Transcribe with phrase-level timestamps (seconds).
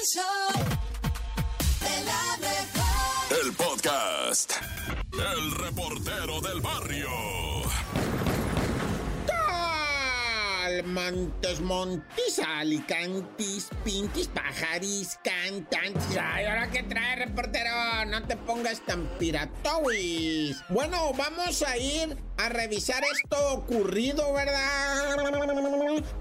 [0.00, 0.22] El show
[1.80, 3.44] de la mejor.
[3.44, 4.52] El podcast.
[5.12, 7.10] El reportero del barrio.
[10.84, 16.16] Montes, montis, alicantis, pintis, pajaris, cantantes.
[16.18, 17.70] Ay, ¿ahora qué trae, reportero?
[18.06, 20.56] No te pongas tan piratowis.
[20.68, 25.16] Bueno, vamos a ir a revisar esto ocurrido, ¿verdad?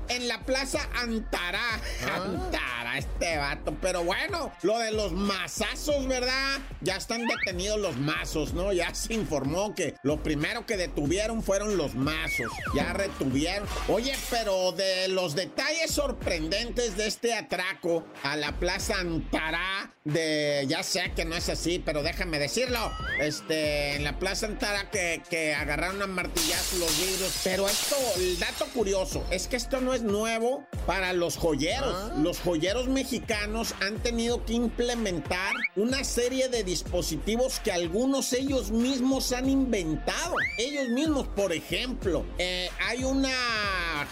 [0.10, 1.80] En la Plaza Antara.
[2.14, 3.76] Antara, este vato.
[3.82, 6.60] Pero bueno, lo de los mazazos, ¿verdad?
[6.82, 8.74] Ya están detenidos los mazos, ¿no?
[8.74, 12.52] Ya se informó que lo primero que detuvieron fueron los mazos.
[12.74, 13.68] Ya retuvieron.
[13.88, 20.84] Oye, pero de los detalles sorprendentes de este atraco a la Plaza Antara, de, ya
[20.84, 25.54] sé que no es así, pero déjame decirlo, este, en la Plaza Antara que, que
[25.54, 30.02] agarraron a martillazo los vidrios, pero esto, el dato curioso, es que esto no es
[30.02, 32.18] nuevo para los joyeros.
[32.20, 39.32] Los joyeros mexicanos han tenido que implementar una serie de dispositivos que algunos ellos mismos
[39.32, 40.36] han inventado.
[40.58, 43.30] Ellos mismos, por ejemplo, eh, hay una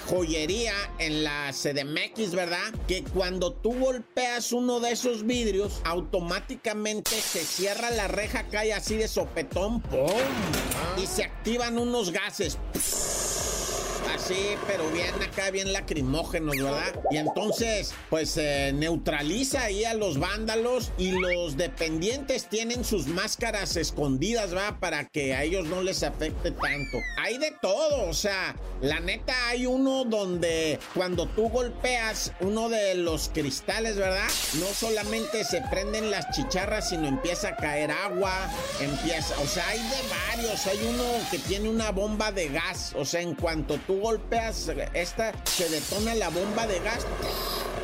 [0.07, 2.73] joyería en la CDMX, ¿verdad?
[2.87, 8.95] Que cuando tú golpeas uno de esos vidrios, automáticamente se cierra la reja, cae así
[8.95, 10.07] de sopetón, ¡pum!
[11.01, 12.57] Y se activan unos gases.
[14.13, 16.95] Así, pero bien acá, bien lacrimógenos, ¿verdad?
[17.11, 23.75] Y entonces, pues se neutraliza ahí a los vándalos y los dependientes tienen sus máscaras
[23.75, 24.75] escondidas, ¿verdad?
[24.79, 26.97] Para que a ellos no les afecte tanto.
[27.23, 32.95] Hay de todo, o sea, la neta hay uno donde cuando tú golpeas uno de
[32.95, 34.27] los cristales, ¿verdad?
[34.59, 39.79] No solamente se prenden las chicharras, sino empieza a caer agua, empieza, o sea, hay
[39.79, 40.65] de varios.
[40.67, 45.33] Hay uno que tiene una bomba de gas, o sea, en cuanto tú golpeas esta,
[45.45, 47.05] se detona la bomba de gas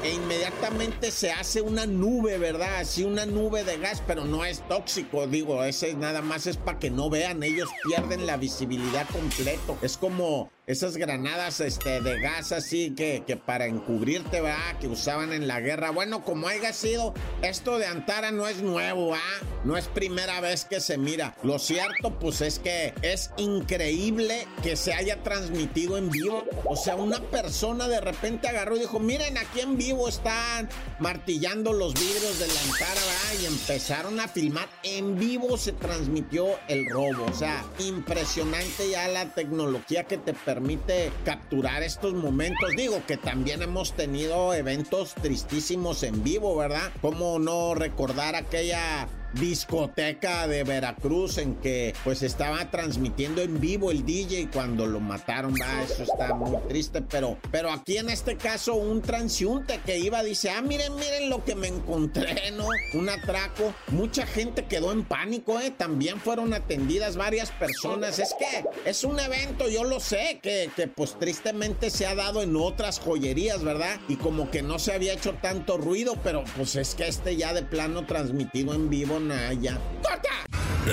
[0.04, 2.78] e inmediatamente se hace una nube, ¿verdad?
[2.80, 6.80] Así una nube de gas, pero no es tóxico, digo, ese nada más es para
[6.80, 9.78] que no vean, ellos pierden la visibilidad completo.
[9.82, 14.80] Es como esas granadas este, de gas así que, que para encubrirte, ¿verdad?
[14.80, 15.92] Que usaban en la guerra.
[15.92, 19.46] Bueno, como haya sido, esto de Antara no es nuevo, ¿ah?
[19.66, 21.36] No es primera vez que se mira.
[21.44, 26.46] Lo cierto, pues es que es increíble que se haya transmitido en vivo.
[26.64, 30.70] O sea, una persona de repente agarró y dijo, miren, aquí en vivo están
[31.00, 33.42] martillando los vidrios de la Antara, ¿verdad?
[33.42, 34.70] Y empezaron a filmar.
[34.84, 37.26] En vivo se transmitió el robo.
[37.26, 40.53] O sea, impresionante ya la tecnología que te permite
[41.26, 42.70] capturar estos momentos.
[42.76, 46.92] Digo que también hemos tenido eventos tristísimos en vivo, ¿verdad?
[47.02, 54.06] ¿Cómo no recordar aquella discoteca de Veracruz en que pues estaba transmitiendo en vivo el
[54.06, 58.76] DJ cuando lo mataron, va, eso está muy triste, pero, pero aquí en este caso
[58.76, 62.68] un transiunte que iba dice, ah, miren, miren lo que me encontré, ¿no?
[62.94, 65.72] Un atraco, mucha gente quedó en pánico, ¿eh?
[65.72, 70.88] También fueron atendidas varias personas, es que es un evento, yo lo sé, que, que
[70.88, 74.00] pues tristemente se ha dado en otras joyerías, ¿verdad?
[74.08, 77.54] Y como que no se había hecho tanto ruido, pero pues es que este ya
[77.54, 79.20] de plano transmitido en vivo,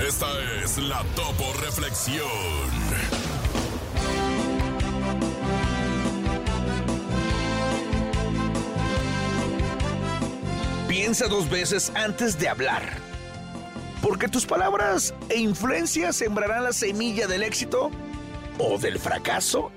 [0.07, 0.27] Esta
[0.63, 2.27] es la Topo Reflexión.
[10.87, 12.83] Piensa dos veces antes de hablar.
[14.01, 17.91] Porque tus palabras e influencias sembrarán la semilla del éxito
[18.59, 19.73] o del fracaso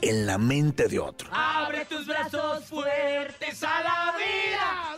[0.00, 1.28] en la mente de otro.
[1.32, 4.97] Abre tus brazos fuertes a la vida.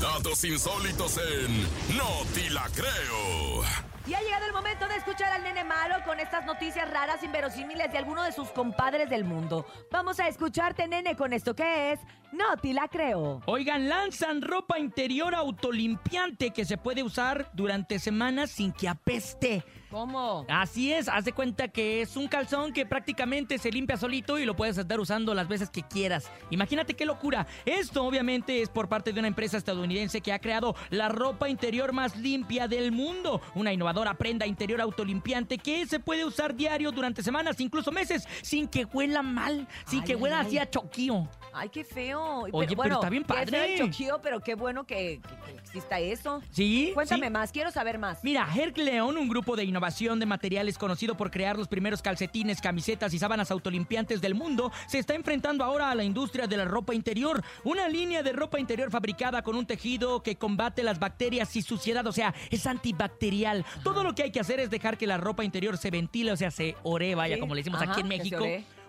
[0.00, 1.62] Datos insólitos en
[1.96, 3.62] No Ti La Creo.
[4.06, 7.90] Y ha llegado el momento de escuchar al nene malo con estas noticias raras, inverosímiles
[7.90, 9.64] de alguno de sus compadres del mundo.
[9.90, 12.00] Vamos a escucharte, nene, con esto que es
[12.30, 13.40] No te la creo.
[13.46, 19.64] Oigan, lanzan ropa interior autolimpiante que se puede usar durante semanas sin que apeste.
[19.94, 20.44] ¿Cómo?
[20.48, 24.44] Así es, haz de cuenta que es un calzón que prácticamente se limpia solito y
[24.44, 26.28] lo puedes estar usando las veces que quieras.
[26.50, 27.46] Imagínate qué locura.
[27.64, 31.92] Esto obviamente es por parte de una empresa estadounidense que ha creado la ropa interior
[31.92, 33.40] más limpia del mundo.
[33.54, 38.66] Una innovadora prenda interior autolimpiante que se puede usar diario durante semanas, incluso meses, sin
[38.66, 40.46] que huela mal, sin Ay, que huela ay.
[40.48, 41.28] así a choquío.
[41.52, 42.40] Ay, qué feo.
[42.50, 43.76] Oye, pero bueno, está bien padre.
[43.78, 46.42] choquío, pero qué bueno que, que- que exista eso.
[46.50, 46.90] ¿Sí?
[46.94, 47.32] Cuéntame sí.
[47.32, 48.24] más, quiero saber más.
[48.24, 52.62] Mira, Herc León, un grupo de innovación de materiales conocido por crear los primeros calcetines,
[52.62, 56.64] camisetas y sábanas autolimpiantes del mundo, se está enfrentando ahora a la industria de la
[56.64, 57.44] ropa interior.
[57.64, 62.06] Una línea de ropa interior fabricada con un tejido que combate las bacterias y suciedad,
[62.06, 63.62] o sea, es antibacterial.
[63.82, 66.36] Todo lo que hay que hacer es dejar que la ropa interior se ventile, o
[66.36, 68.42] sea, se ore, vaya, Sí, como le decimos ajá, aquí en México.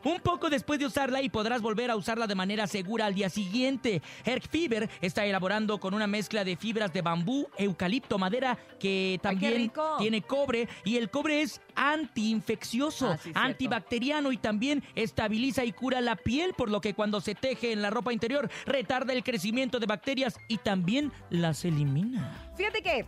[0.05, 3.27] Un poco después de usarla y podrás volver a usarla de manera segura al día
[3.27, 4.03] siguiente.
[4.23, 9.71] Herc Fiber está elaborando con una mezcla de fibras de bambú, eucalipto, madera, que también
[9.97, 16.01] tiene cobre y el cobre es antiinfeccioso, Ah, sí, antibacteriano y también estabiliza y cura
[16.01, 19.79] la piel, por lo que cuando se teje en la ropa interior retarda el crecimiento
[19.79, 22.53] de bacterias y también las elimina.
[22.55, 23.07] Fíjate que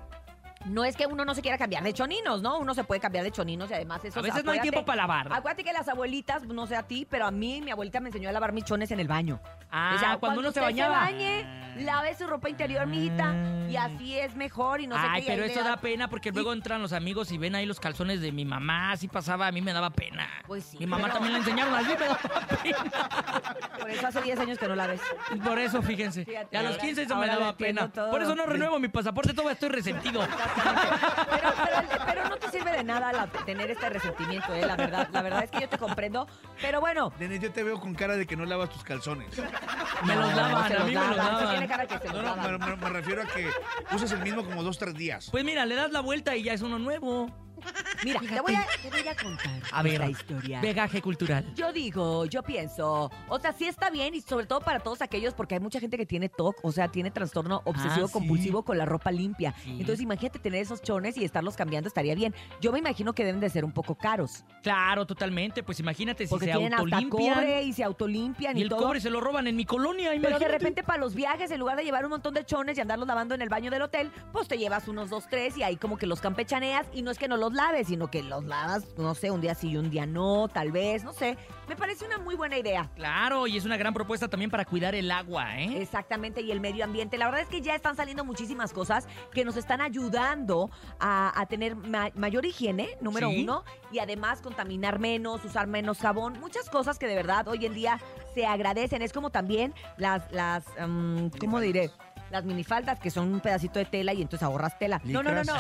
[0.66, 2.58] no es que uno no se quiera cambiar de choninos, ¿no?
[2.60, 4.98] Uno se puede cambiar de choninos y además eso A veces no hay tiempo para
[5.04, 5.28] lavar.
[5.32, 8.30] Acuérdate que las abuelitas, no sé a ti, pero a mí mi abuelita me enseñó
[8.30, 9.40] a lavar mis chones en el baño.
[9.72, 11.00] Ah, Decía, cuando uno se bañaba.
[11.00, 11.46] bañe,
[11.78, 13.34] lave su ropa interior, mijita,
[13.70, 15.34] y así es mejor y no sé Ay, qué.
[15.34, 18.22] y pero eso da pena porque luego entran los amigos y ven ahí los calzones
[18.22, 18.92] de mi mamá.
[18.92, 20.28] Así pasaba, a mí me daba pena.
[20.48, 22.20] Pues sí, Mi mamá pero- también la enseñaron así, me daba
[22.64, 22.78] pena.
[23.80, 25.02] Por eso hace 10 años que no la ves.
[25.44, 26.26] Por eso, fíjense.
[26.26, 27.92] Fíjate, a los ahora- 15 eso me daba pena.
[27.92, 28.10] todo.
[28.12, 30.22] Por eso no renuevo mi pasaporte, todavía estoy resentido.
[30.56, 34.66] Pero, pero- pero no te sirve de nada la- tener este resentimiento, ¿eh?
[34.66, 36.28] La verdad, la verdad es que yo te comprendo.
[36.62, 39.28] Pero bueno, Nene, yo te veo con cara de que no lavas tus calzones.
[40.04, 41.68] Me los no, lavan, a mí me los lavan,
[42.14, 43.50] No, no, me, me- me refiero a que
[43.96, 45.30] usas el mismo como dos, tres días.
[45.32, 47.30] Pues mira, le das la vuelta y ya es uno nuevo.
[48.04, 50.62] Mira, te voy, a, te voy a contar A ver, esta historia.
[50.62, 51.46] Vegaje cultural.
[51.56, 55.34] Yo digo, yo pienso, o sea, sí está bien y sobre todo para todos aquellos,
[55.34, 58.14] porque hay mucha gente que tiene TOC, o sea, tiene trastorno obsesivo Ah, sí.
[58.14, 59.54] compulsivo con la ropa limpia.
[59.64, 59.72] Sí.
[59.72, 62.34] Entonces, imagínate tener esos chones y estarlos cambiando estaría bien.
[62.62, 65.64] Yo me imagino que deben de ser un poco caros, Claro, totalmente.
[65.64, 67.34] Pues imagínate si porque se tienen hasta autolimpian.
[67.36, 68.84] cobre y se autolimpian y, Y el todo.
[68.84, 71.78] cobre se lo roban en mi colonia, Pero de repente para los viajes, en lugar
[71.78, 74.48] de llevar un montón de chones y andarlos lavando en el baño del hotel, pues
[74.48, 77.28] te llevas unos dos, tres y ahí como que los campechaneas y no es que
[77.28, 80.06] no los laves, sino que los lavas, no sé, un día sí y un día
[80.06, 81.38] no, tal vez, no sé.
[81.68, 82.90] Me parece una muy buena idea.
[82.96, 85.82] Claro, y es una gran propuesta también para cuidar el agua, ¿eh?
[85.82, 87.18] Exactamente, y el medio ambiente.
[87.18, 91.46] La verdad es que ya están saliendo muchísimas cosas que nos están ayudando a, a
[91.48, 93.44] tener ma- mayor higiene, número Sí.
[93.44, 96.40] uno, y además contaminar menos, usar menos jabón.
[96.40, 98.00] Muchas cosas que de verdad hoy en día
[98.34, 99.02] se agradecen.
[99.02, 101.92] Es como también las, las mm, ¿cómo diré?
[102.30, 105.00] Las minifaldas, que son un pedacito de tela y entonces ahorras tela.
[105.06, 105.54] No, no, no, no.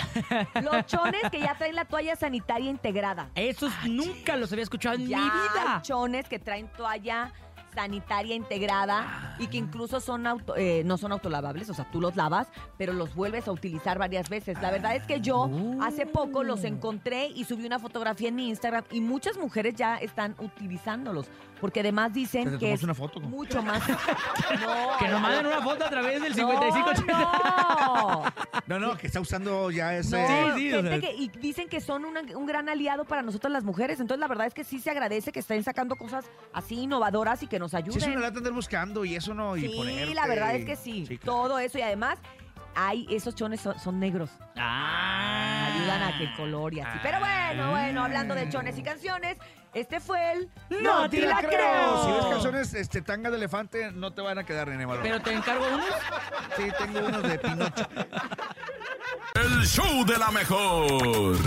[0.61, 3.29] Los chones que ya traen la toalla sanitaria integrada.
[3.35, 5.81] Esos nunca los había escuchado en Ya mi hay vida.
[5.81, 7.31] chones que traen toalla
[7.73, 12.15] sanitaria integrada y que incluso son auto- eh, no son autolavables, o sea, tú los
[12.15, 12.47] lavas,
[12.77, 14.59] pero los vuelves a utilizar varias veces.
[14.61, 15.49] La verdad es que yo
[15.81, 19.97] hace poco los encontré y subí una fotografía en mi Instagram y muchas mujeres ya
[19.97, 21.27] están utilizándolos,
[21.61, 23.19] porque además dicen ¿Te que es una foto?
[23.19, 23.81] mucho más...
[23.87, 27.13] No, Que nos manden una foto a través del no, 5580.
[27.13, 28.23] no.
[28.67, 30.17] No, no, que está usando ya ese...
[30.21, 30.99] No, Sí, sí, o gente sea.
[31.01, 33.99] que, y dicen que son una- un gran aliado para nosotras las mujeres.
[33.99, 37.47] Entonces, la verdad es que sí se agradece que estén sacando cosas así innovadoras y
[37.47, 37.97] que nos Sí, ayuden.
[38.01, 40.75] es una lata andar buscando y eso no, y Sí, ponerte la verdad es que
[40.75, 41.05] sí.
[41.07, 41.21] claro.
[41.23, 42.19] Todo eso y además,
[42.75, 44.29] hay esos chones son, son negros.
[44.55, 45.69] Ah.
[45.73, 46.99] Ayudan a que el color y así.
[47.03, 49.37] Pero bueno, bueno, hablando de chones y canciones,
[49.73, 50.49] este fue el
[50.81, 52.05] No te la creo.
[52.05, 55.01] Si ves calzones este, tanga de elefante, no te van a quedar, nene malo.
[55.03, 55.85] Pero te encargo unos.
[56.55, 57.87] Sí, tengo unos de Pinocho.
[59.35, 61.37] El show de la mejor.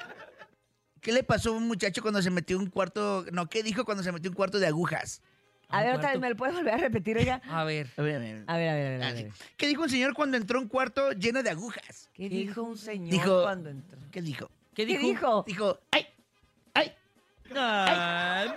[1.01, 3.25] ¿Qué le pasó a un muchacho cuando se metió un cuarto?
[3.31, 5.21] No, ¿qué dijo cuando se metió un cuarto de agujas?
[5.67, 6.19] A ver, otra vez.
[6.21, 7.41] ¿me lo puedes volver a repetir, oiga?
[7.49, 7.89] A ver.
[7.97, 8.43] A ver, a ver.
[8.47, 9.03] A ver, a ver, a ver.
[9.03, 9.31] a Ah, ver.
[9.33, 9.43] sí.
[9.57, 12.09] ¿Qué dijo un señor cuando entró a un cuarto lleno de agujas?
[12.13, 13.99] ¿Qué dijo un señor Dijo- cuando entró?
[14.11, 14.49] ¿Qué dijo?
[14.73, 15.01] ¿Qué ¿Qué dijo?
[15.07, 15.43] dijo?
[15.45, 16.05] Dijo, ¡ay!
[16.73, 16.93] ¡ay!
[17.53, 18.47] Ay.
[18.47, 18.49] Ay,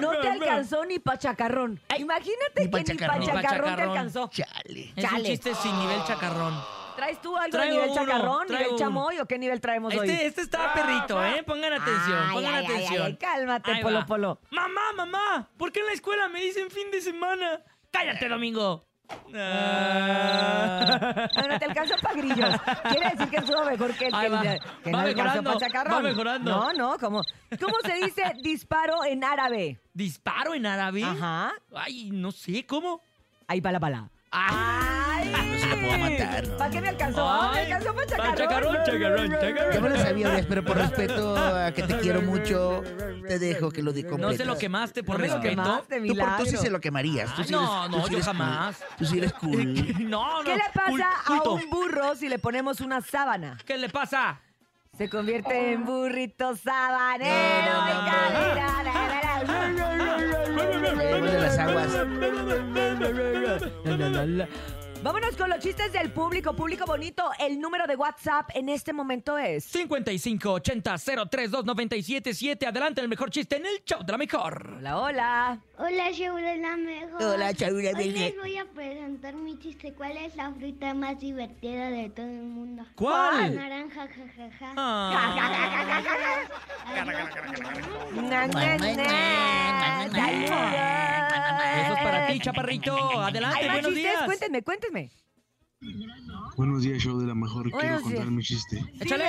[0.00, 1.80] no te alcanzó ni ni pa' chacarrón.
[1.98, 3.18] Imagínate Ni pa' que ni chacarrón.
[3.18, 3.90] pa' Ni pa' chacarrón te chacarrón.
[3.96, 4.30] alcanzó.
[4.32, 4.92] Chale.
[4.96, 5.24] Es un Chale.
[5.24, 6.54] chiste sin nivel chacarrón.
[6.96, 8.78] ¿Traes tú algo Traigo de nivel uno, chacarrón, traigo nivel uno.
[8.78, 10.08] chamoy o qué nivel traemos hoy?
[10.08, 11.42] Este, este está perrito, ¿eh?
[11.42, 13.06] Pongan atención, Ay, pongan ay, ay, atención.
[13.06, 14.06] ay, cálmate, Ahí Polo va.
[14.06, 14.40] Polo.
[14.50, 17.60] Mamá, mamá, ¿por qué en la escuela me dicen fin de semana?
[17.90, 18.86] Cállate, Domingo.
[19.34, 21.28] Ah.
[21.36, 22.60] No, no te alcanzó para grillos.
[22.90, 24.40] Quiere decir que estuvo mejor que el que, va.
[24.42, 24.58] que Va
[24.92, 25.94] no alcanzó mejorando, pa' chacarrón.
[25.94, 26.50] va mejorando.
[26.50, 27.22] No, no, ¿cómo?
[27.60, 29.80] ¿Cómo se dice disparo en árabe?
[29.92, 31.04] ¿Disparo en árabe?
[31.04, 31.52] Ajá.
[31.74, 33.00] Ay, no sé, ¿cómo?
[33.46, 34.10] Ahí va la bala.
[34.30, 35.05] ¡Ay!
[35.68, 36.56] No se lo puedo matar, ¿no?
[36.56, 37.28] ¿Para qué me alcanzó?
[37.28, 38.36] Ah, ¿Me alcanzó para pa' chacarrón?
[38.36, 39.72] chacarrón, chacarrón, chacarrón.
[39.74, 42.82] Yo me lo sabía, Urias, pero por respeto a que te quiero mucho,
[43.26, 45.50] te dejo que lo diga No se lo quemaste por No me lo respeto.
[45.62, 47.34] quemaste, Tú, por, tú sí se lo quemarías.
[47.34, 48.36] Tú sí no, eres- no, tú sí yo eres cool.
[48.36, 48.84] jamás.
[48.98, 50.08] Tú sí eres cool.
[50.10, 50.44] No, no.
[50.44, 53.58] ¿Qué le pasa cul- a un burro si le ponemos una sábana?
[53.66, 54.40] ¿Qué le pasa?
[54.96, 57.34] Se convierte en burrito sabanero.
[57.66, 59.42] No, no, no, la, la,
[61.20, 61.88] la, las aguas.
[65.06, 65.12] La.
[65.12, 67.30] Vámonos con los chistes del público, público bonito.
[67.38, 72.66] El número de WhatsApp en este momento es 5580-032977.
[72.66, 74.74] Adelante, el mejor chiste en el show de la mejor.
[74.78, 75.58] Hola, hola.
[75.78, 77.22] Hola, show de la mejor.
[77.22, 78.18] Hola, Chaura, Hoy bebé.
[78.18, 79.92] les voy a presentar mi chiste.
[79.94, 82.84] ¿Cuál es la fruta más divertida de todo el mundo?
[82.96, 83.54] ¿Cuál?
[83.54, 84.72] Naranja, jajaja.
[84.76, 86.42] Ah.
[88.16, 89.35] Na, na, na.
[92.40, 92.94] Chaparrito.
[93.20, 94.24] Adelante, buenos chistes, días.
[94.24, 95.10] cuéntenme, cuéntenme.
[96.56, 97.70] Buenos días, show de la mejor.
[97.70, 98.30] Quiero contar días.
[98.30, 98.82] mi chiste.
[99.00, 99.24] Échale.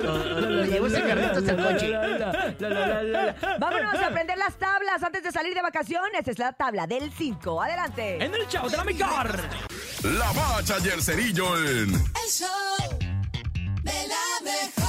[0.02, 1.92] Lo, lo llevo ese carrito hasta el coche.
[3.60, 6.26] Vámonos a aprender las tablas antes de salir de vacaciones.
[6.28, 7.62] Es la tabla del 5.
[7.62, 8.24] Adelante.
[8.24, 9.40] En el show de la mejor.
[10.04, 12.48] La bacha y el cerillo en El show
[13.84, 14.80] de la mejor.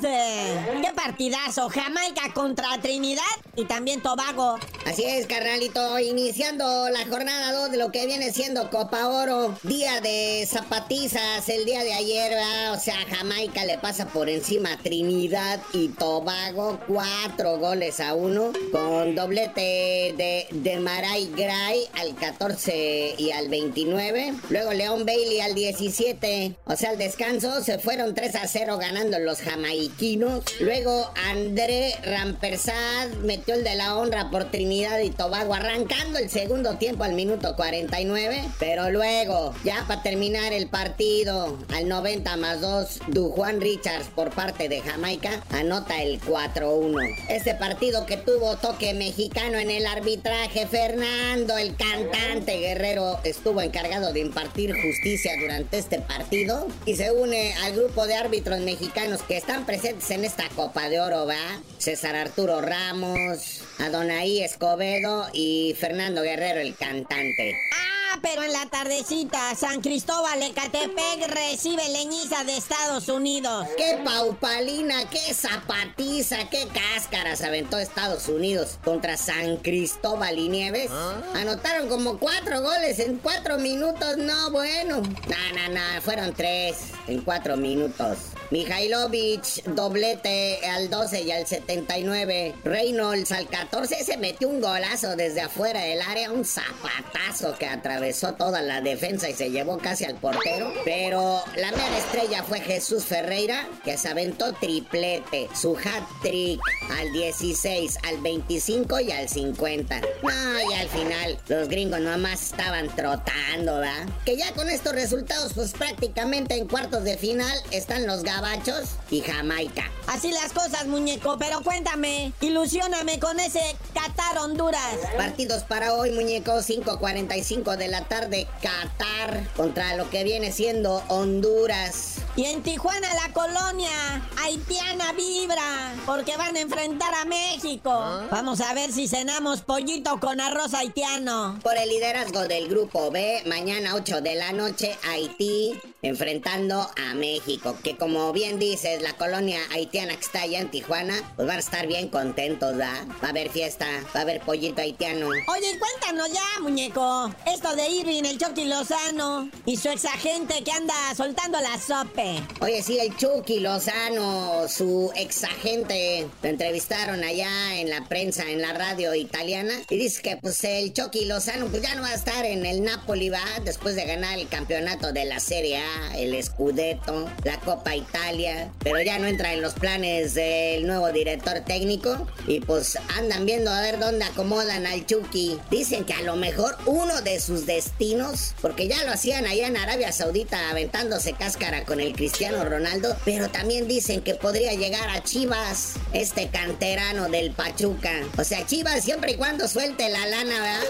[0.00, 1.68] ¡Qué partidazo!
[1.68, 3.22] Jamaica contra Trinidad
[3.58, 4.56] y también Tobago.
[4.86, 5.98] Así es, carnalito.
[5.98, 9.58] Iniciando la jornada 2 de lo que viene siendo Copa Oro.
[9.64, 12.38] Día de zapatizas el día de ayer.
[12.70, 16.78] O sea, Jamaica le pasa por encima a Trinidad y Tobago.
[16.86, 18.52] Cuatro goles a uno.
[18.70, 24.34] Con doblete de, de Maray Gray al 14 y al 29.
[24.50, 26.54] Luego León Bailey al 17.
[26.64, 30.44] O sea, al descanso se fueron 3 a 0 ganando los jamaiquinos.
[30.60, 36.76] Luego André Rampersad metió el de la honra por Trinidad y Tobago arrancando el segundo
[36.76, 38.42] tiempo al minuto 49.
[38.58, 44.68] Pero luego, ya para terminar el partido, al 90 más 2, Dujuan Richards por parte
[44.68, 47.16] de Jamaica anota el 4-1.
[47.28, 54.12] Este partido que tuvo toque mexicano en el arbitraje, Fernando, el cantante guerrero, estuvo encargado
[54.12, 59.36] de impartir justicia durante este partido y se une al grupo de árbitros mexicanos que
[59.36, 61.60] están presentes en esta Copa de Oro, ¿va?
[61.78, 63.37] César Arturo Ramos,
[63.78, 67.56] Adonai Escobedo y Fernando Guerrero, el cantante.
[67.72, 73.66] Ah, pero en la tardecita, San Cristóbal Ecatepec recibe leñiza de Estados Unidos.
[73.76, 80.90] ¡Qué paupalina, qué zapatiza, qué cáscaras aventó Estados Unidos contra San Cristóbal y Nieves!
[81.34, 85.00] Anotaron como cuatro goles en cuatro minutos, no, bueno.
[85.00, 86.76] No, no, no, fueron tres
[87.06, 88.18] en cuatro minutos.
[88.50, 92.54] Mihailovic, doblete al 12 y al 79.
[92.64, 98.34] Reynolds al 14 se metió un golazo desde afuera del área, un zapatazo que atravesó
[98.34, 100.72] toda la defensa y se llevó casi al portero.
[100.84, 106.60] Pero la mera estrella fue Jesús Ferreira, que se aventó triplete, su hat-trick
[106.98, 110.00] al 16, al 25 y al 50.
[110.22, 114.08] No, y al final los gringos nomás estaban trotando, ¿verdad?
[114.24, 119.20] Que ya con estos resultados, pues prácticamente en cuartos de final están los gabachos y
[119.20, 119.90] Jamaica.
[120.06, 123.60] Así las cosas, muñeco, pero cuéntame, ilusióname con ese
[123.92, 124.96] Qatar Honduras.
[125.16, 132.18] Partidos para hoy, muñeco, 5.45 de la tarde, Qatar contra lo que viene siendo Honduras.
[132.38, 137.90] Y en Tijuana la colonia haitiana vibra, porque van a enfrentar a México.
[138.30, 141.58] Vamos a ver si cenamos pollito con arroz haitiano.
[141.64, 147.76] Por el liderazgo del grupo B, mañana 8 de la noche, Haití enfrentando a México.
[147.82, 151.60] Que como bien dices, la colonia haitiana que está allá en Tijuana, pues van a
[151.60, 153.04] estar bien contentos, ¿verdad?
[153.20, 155.26] Va a haber fiesta, va a haber pollito haitiano.
[155.26, 157.34] Oye, cuéntanos ya, muñeco.
[157.46, 162.27] Esto de Irving, el Chucky Lozano y su exagente que anda soltando la sope.
[162.60, 168.72] Oye, sí, el Chucky Lozano, su exagente, lo entrevistaron allá en la prensa, en la
[168.72, 172.44] radio italiana, y dice que pues el Chucky Lozano pues ya no va a estar
[172.44, 177.30] en el Napoli, va, después de ganar el campeonato de la Serie A, el Scudetto,
[177.44, 182.60] la Copa Italia, pero ya no entra en los planes del nuevo director técnico, y
[182.60, 185.58] pues andan viendo a ver dónde acomodan al Chucky.
[185.70, 189.76] Dicen que a lo mejor uno de sus destinos, porque ya lo hacían allá en
[189.76, 195.22] Arabia Saudita aventándose cáscara con el Cristiano Ronaldo, pero también dicen que podría llegar a
[195.22, 198.10] Chivas, este canterano del Pachuca.
[198.36, 200.82] O sea, Chivas siempre y cuando suelte la lana, ¿verdad?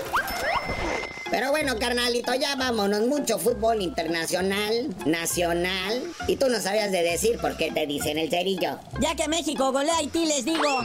[1.30, 3.02] Pero bueno, carnalito, ya vámonos.
[3.02, 6.02] Mucho fútbol internacional, nacional.
[6.28, 8.80] Y tú no sabías de decir por qué te dicen el cerillo.
[8.99, 10.80] Ya que México golea a Haití, les digo.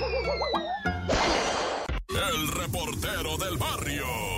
[2.10, 4.34] El reportero del barrio.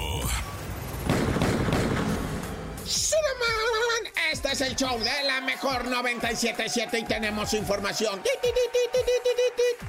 [4.46, 8.22] Este es el show de la mejor 977 y tenemos información.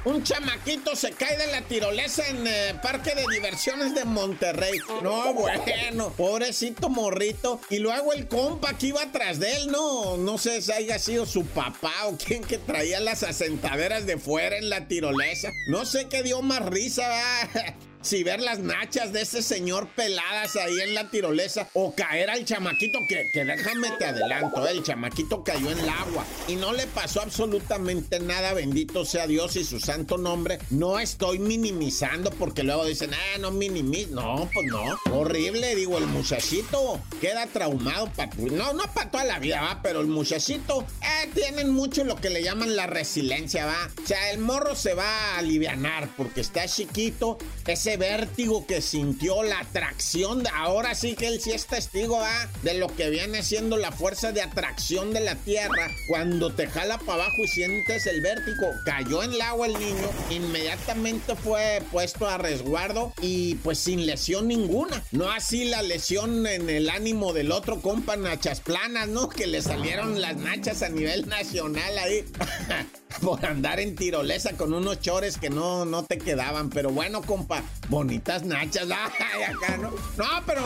[0.06, 4.78] Un chamaquito se cae de la tirolesa en eh, Parque de Diversiones de Monterrey.
[5.02, 7.60] No, bueno, pobrecito morrito.
[7.69, 11.26] Y luego el compa que iba atrás de él, no, no sé si haya sido
[11.26, 15.50] su papá o quien que traía las asentaderas de fuera en la tirolesa.
[15.69, 17.75] No sé qué dio más risa, ¿verdad?
[18.06, 22.45] si ver las nachas de ese señor peladas ahí en la tirolesa o caer al
[22.45, 26.86] chamaquito que, que déjame te adelanto, el chamaquito cayó en el agua y no le
[26.86, 30.60] pasó absolutamente nada, bendito sea Dios y su santo nombre.
[30.71, 36.06] No estoy minimizando porque luego dicen, ah, no minimiz, no, pues no, horrible, digo, el
[36.06, 41.71] muchachito queda traumado, no, no para toda la vida, va, pero el muchachito, eh, tienen
[41.71, 43.90] mucho lo que le llaman la resiliencia, va.
[44.00, 49.43] O sea, el morro se va a alivianar porque está chiquito, ese vértigo que sintió,
[49.43, 52.21] la atracción, ahora sí que él sí es testigo,
[52.63, 55.91] de lo que viene siendo la fuerza de atracción de la tierra.
[56.09, 60.11] Cuando te jala para abajo y sientes el vértigo, cayó en el agua el niño,
[60.30, 65.02] inmediatamente fue puesto a resguardo y pues sin lesión ninguna.
[65.13, 69.28] No así la lesión en el ánimo del otro compa Nachas Planas, ¿no?
[69.28, 72.25] Que le salieron las nachas a nivel nacional ahí.
[73.23, 76.71] Por andar en tirolesa con unos chores que no, no te quedaban.
[76.71, 78.89] Pero bueno, compa, bonitas nachas.
[78.91, 79.91] Ay, acá, ¿no?
[80.17, 80.62] No, pero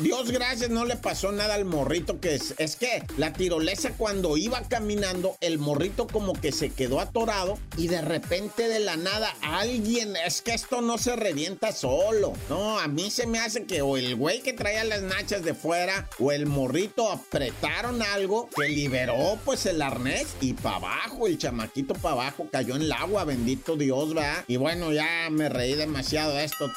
[0.00, 2.20] Dios gracias, no le pasó nada al morrito.
[2.20, 7.00] Que es, es que la tirolesa cuando iba caminando, el morrito como que se quedó
[7.00, 12.32] atorado y de repente de la nada alguien, es que esto no se revienta solo.
[12.48, 15.54] No, a mí se me hace que o el güey que traía las nachas de
[15.54, 21.38] fuera o el morrito apretaron algo que liberó pues el arnés y para abajo, el
[21.38, 24.44] chamaquito para abajo cayó en el agua, bendito Dios, va.
[24.46, 26.70] Y bueno, ya me reí demasiado de esto.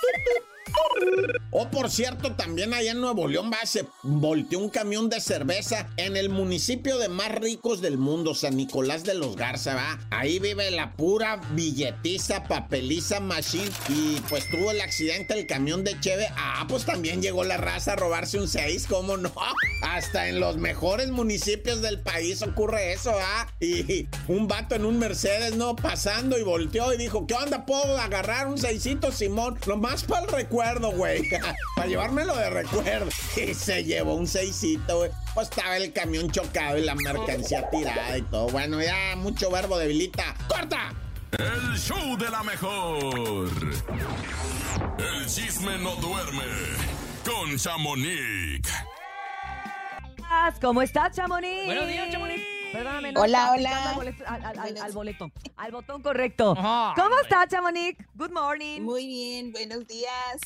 [1.58, 3.60] Oh, por cierto, también allá en Nuevo León va,
[4.04, 9.06] volteó un camión de cerveza en el municipio de más ricos del mundo, San Nicolás
[9.06, 10.00] de los Garza, va.
[10.10, 13.72] Ahí vive la pura billetiza, papeliza machine.
[13.88, 16.28] Y pues tuvo el accidente el camión de Cheve.
[16.36, 19.32] Ah, pues también llegó la raza a robarse un 6, ¿cómo no?
[19.82, 23.48] Hasta en los mejores municipios del país ocurre eso, ¿ah?
[23.62, 25.76] Y un vato en un Mercedes, ¿no?
[25.76, 27.66] Pasando y volteó y dijo, ¿qué onda?
[27.66, 29.58] ¿Puedo agarrar un seisito, Simón?
[29.68, 30.55] Nomás para el recuerdo,
[30.96, 31.30] güey.
[31.76, 33.10] para llevármelo de recuerdo.
[33.36, 35.12] Y se llevó un seisito, güey.
[35.34, 38.48] Pues estaba el camión chocado y la mercancía tirada y todo.
[38.48, 40.36] Bueno, ya mucho verbo debilita.
[40.48, 40.94] ¡Corta!
[41.38, 43.50] El show de la mejor.
[44.98, 46.46] El chisme no duerme
[47.26, 48.70] con Chamonix.
[50.62, 51.66] ¿Cómo estás, Chamonix?
[51.66, 52.55] Buenos días, Chamonix.
[52.72, 53.90] Perdóname, no Hola, hola.
[53.90, 56.56] Al boleto, al, al- al- al boleto, al botón correcto.
[56.58, 56.94] Ajá.
[57.02, 57.98] ¿Cómo está, Chamonix?
[58.16, 58.82] Good morning.
[58.82, 60.40] Muy bien, buenos días.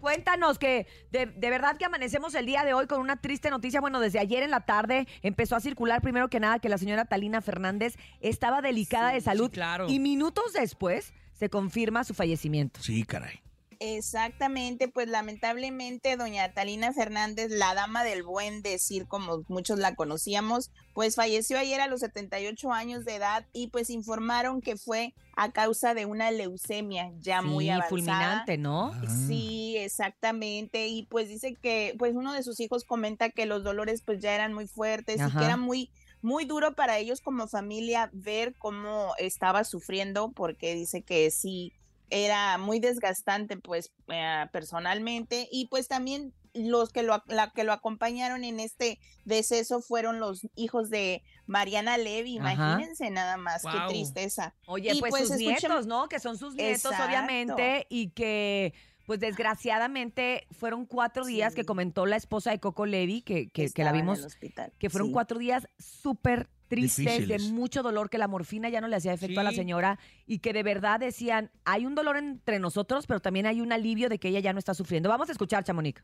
[0.00, 3.82] Cuéntanos que de, de verdad que amanecemos el día de hoy con una triste noticia.
[3.82, 7.04] Bueno, desde ayer en la tarde empezó a circular primero que nada que la señora
[7.04, 9.46] Talina Fernández estaba delicada de salud.
[9.46, 9.88] sí, claro.
[9.90, 12.82] Y minutos después se confirma su fallecimiento.
[12.82, 13.42] Sí, caray.
[13.82, 20.70] Exactamente, pues lamentablemente doña Talina Fernández, la dama del buen decir, como muchos la conocíamos,
[20.92, 25.50] pues falleció ayer a los 78 años de edad y pues informaron que fue a
[25.50, 27.88] causa de una leucemia ya muy Sí, avanzada.
[27.88, 28.92] fulminante, ¿no?
[29.26, 30.88] Sí, exactamente.
[30.88, 34.34] Y pues dice que, pues uno de sus hijos comenta que los dolores pues ya
[34.34, 35.90] eran muy fuertes y que era muy,
[36.20, 41.72] muy duro para ellos como familia ver cómo estaba sufriendo, porque dice que sí
[42.10, 47.72] era muy desgastante pues eh, personalmente y pues también los que lo, la, que lo
[47.72, 52.52] acompañaron en este deceso fueron los hijos de Mariana Levy, Ajá.
[52.54, 54.54] imagínense nada más, qué tristeza.
[54.66, 56.08] Oye, Y, pues, sus escuchen- nietos, ¿no?
[56.08, 57.04] Que son sus nietos, Exacto.
[57.06, 58.74] obviamente, y que,
[59.06, 63.84] pues desgraciadamente, fueron cuatro días que comentó la esposa de Coco Levy, que, que, que
[63.84, 65.12] la vimos, el hospital, que fueron sí.
[65.12, 67.48] cuatro días súper tristes, Difíciles.
[67.48, 70.38] de mucho dolor, que la morfina ya no le hacía efecto a la señora, y
[70.38, 74.18] que de verdad decían, hay un dolor entre nosotros, pero también hay un alivio de
[74.18, 75.08] que ella ya no está sufriendo.
[75.08, 76.02] Vamos a escuchar, Chamonix.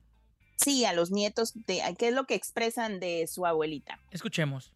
[0.56, 4.00] Sí, a los nietos, de, ¿qué es lo que expresan de su abuelita?
[4.10, 4.72] Escuchemos.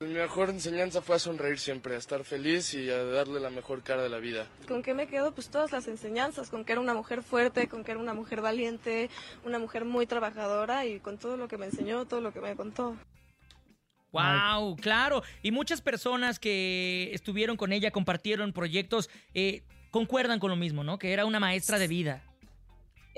[0.00, 3.82] Mi mejor enseñanza fue a sonreír siempre, a estar feliz y a darle la mejor
[3.82, 4.46] cara de la vida.
[4.68, 5.34] ¿Con qué me quedo?
[5.34, 8.40] Pues todas las enseñanzas, con que era una mujer fuerte, con que era una mujer
[8.40, 9.10] valiente,
[9.44, 12.54] una mujer muy trabajadora y con todo lo que me enseñó, todo lo que me
[12.54, 12.96] contó.
[14.12, 15.24] Wow, claro.
[15.42, 21.00] Y muchas personas que estuvieron con ella, compartieron proyectos, eh, concuerdan con lo mismo, ¿no?
[21.00, 22.27] Que era una maestra de vida.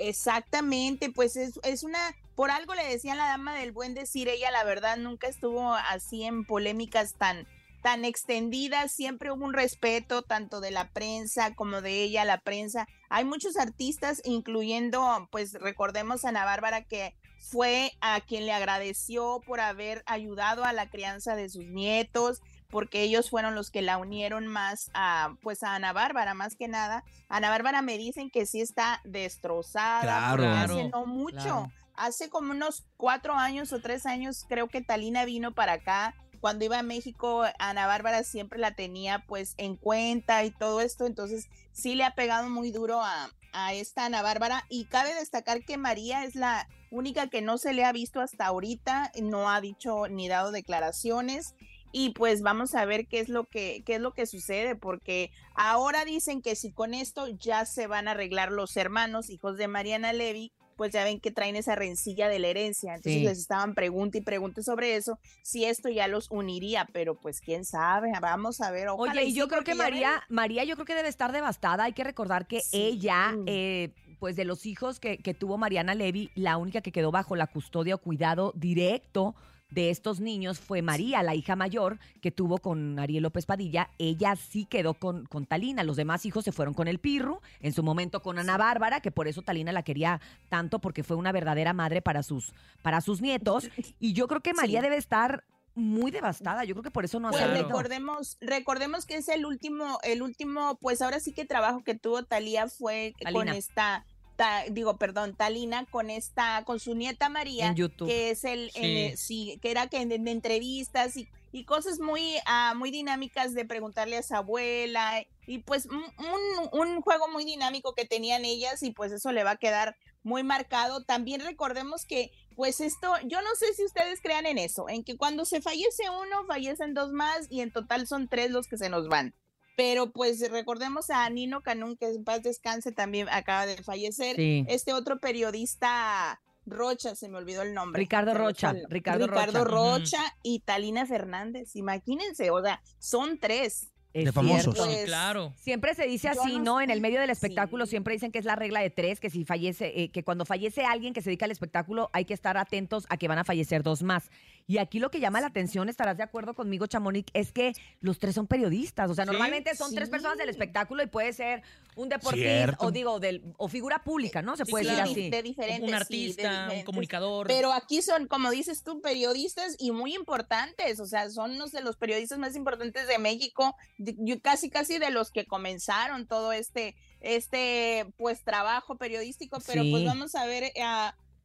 [0.02, 1.98] Exactamente, pues es, es una,
[2.34, 6.24] por algo le decían la dama del buen decir, ella la verdad nunca estuvo así
[6.24, 7.46] en polémicas tan,
[7.82, 12.88] tan extendidas, siempre hubo un respeto tanto de la prensa como de ella, la prensa.
[13.10, 19.42] Hay muchos artistas, incluyendo, pues recordemos a Ana Bárbara que fue a quien le agradeció
[19.46, 23.98] por haber ayudado a la crianza de sus nietos, porque ellos fueron los que la
[23.98, 27.04] unieron más a, pues a Ana Bárbara, más que nada.
[27.28, 30.50] Ana Bárbara me dicen que sí está destrozada, Claro.
[30.50, 31.72] hace Claro, no mucho, claro.
[31.94, 36.14] hace como unos cuatro años o tres años, creo que Talina vino para acá.
[36.40, 41.04] Cuando iba a México, Ana Bárbara siempre la tenía pues en cuenta y todo esto,
[41.06, 45.62] entonces sí le ha pegado muy duro a, a esta Ana Bárbara y cabe destacar
[45.64, 49.61] que María es la única que no se le ha visto hasta ahorita, no ha
[49.61, 51.54] dicho ni dado declaraciones
[51.92, 55.31] y pues vamos a ver qué es lo que qué es lo que sucede porque
[55.55, 59.68] ahora dicen que si con esto ya se van a arreglar los hermanos hijos de
[59.68, 63.24] Mariana Levy pues ya ven que traen esa rencilla de la herencia entonces Sí.
[63.26, 67.64] les estaban pregunte y pregunte sobre eso si esto ya los uniría pero pues quién
[67.64, 70.76] sabe vamos a ver ojalá Oye, y yo sí, creo que ven- María, María yo
[70.76, 71.85] creo que debe estar devastada.
[71.85, 76.31] Hay que recordar que ella, eh, pues de los hijos que, que tuvo Mariana Levy,
[76.35, 79.35] la única que quedó bajo la custodia o cuidado directo
[79.70, 83.90] de estos niños fue María, la hija mayor que tuvo con Ariel López Padilla.
[83.98, 85.83] Ella sí quedó con, con Talina.
[85.85, 89.11] Los demás hijos se fueron con el Pirru, en su momento con Ana Bárbara, que
[89.11, 92.52] por eso Talina la quería tanto, porque fue una verdadera madre para sus,
[92.83, 93.68] para sus nietos.
[94.00, 94.85] Y yo creo que María Sí.
[94.85, 96.64] debe estar muy devastada.
[96.64, 97.66] Yo creo que por eso no ha Pues salido.
[97.68, 102.24] recordemos, recordemos que es el último, el último, pues ahora sí que trabajo que tuvo
[102.24, 104.04] Talía fue con esta,
[104.40, 108.09] ta- digo, perdón, Talina con esta, con su nieta María, En YouTube.
[108.09, 109.12] que es el, Sí.
[109.18, 113.66] sí, que era que en, en entrevistas y, y cosas muy, ah, muy dinámicas de
[113.66, 118.92] preguntarle a su abuela y pues un- un juego muy dinámico que tenían ellas y
[118.92, 121.05] pues eso le va a quedar muy marcado.
[121.05, 125.18] También recordemos que pues esto, yo no sé si ustedes crean en eso, en que
[125.18, 128.88] cuando se fallece uno, fallecen dos más y en total son tres los que se
[128.88, 129.35] nos van.
[129.80, 134.36] Pero pues recordemos a Nino Canún, que en paz descanse, también acaba de fallecer.
[134.36, 134.62] Sí.
[134.68, 137.98] Este otro periodista Rocha, se me olvidó el nombre.
[137.98, 140.18] Ricardo Rocha, Ricardo Ricardo Rocha.
[140.18, 141.76] Rocha y Talina Fernández.
[141.76, 143.90] Imagínense, o sea, son tres.
[144.12, 144.75] Es De famosos.
[144.75, 144.85] cierto.
[144.87, 145.53] Pues, Claro.
[145.57, 146.81] Siempre se dice así, no ¿no?
[146.81, 146.92] En sé.
[146.94, 149.92] el medio del espectáculo siempre dicen que es la regla de tres, que si fallece,
[150.03, 153.16] eh, que cuando fallece alguien que se dedica al espectáculo hay que estar atentos a
[153.16, 154.31] que van a fallecer dos más.
[154.66, 158.18] Y aquí lo que llama la atención, estarás de acuerdo conmigo, Chamonix, es que los
[158.18, 159.11] tres son periodistas.
[159.11, 161.62] O sea, Sí, normalmente son tres personas del espectáculo y puede ser
[161.96, 164.57] un deportista o digo, del, o figura pública, ¿no?
[164.57, 165.09] Se Sí, puede claro.
[165.09, 165.31] decir así.
[165.31, 165.81] de diferentes.
[165.83, 167.46] Un sí, de artista, un comunicador.
[167.46, 171.81] Pero aquí son, como dices tú, periodistas y muy importantes, o sea, son unos de
[171.83, 173.77] los periodistas más importantes de México,
[174.18, 179.90] yo casi casi de los que comenzaron todo este, este, pues, trabajo periodístico, pero Sí.
[179.90, 180.72] pues vamos a ver, eh,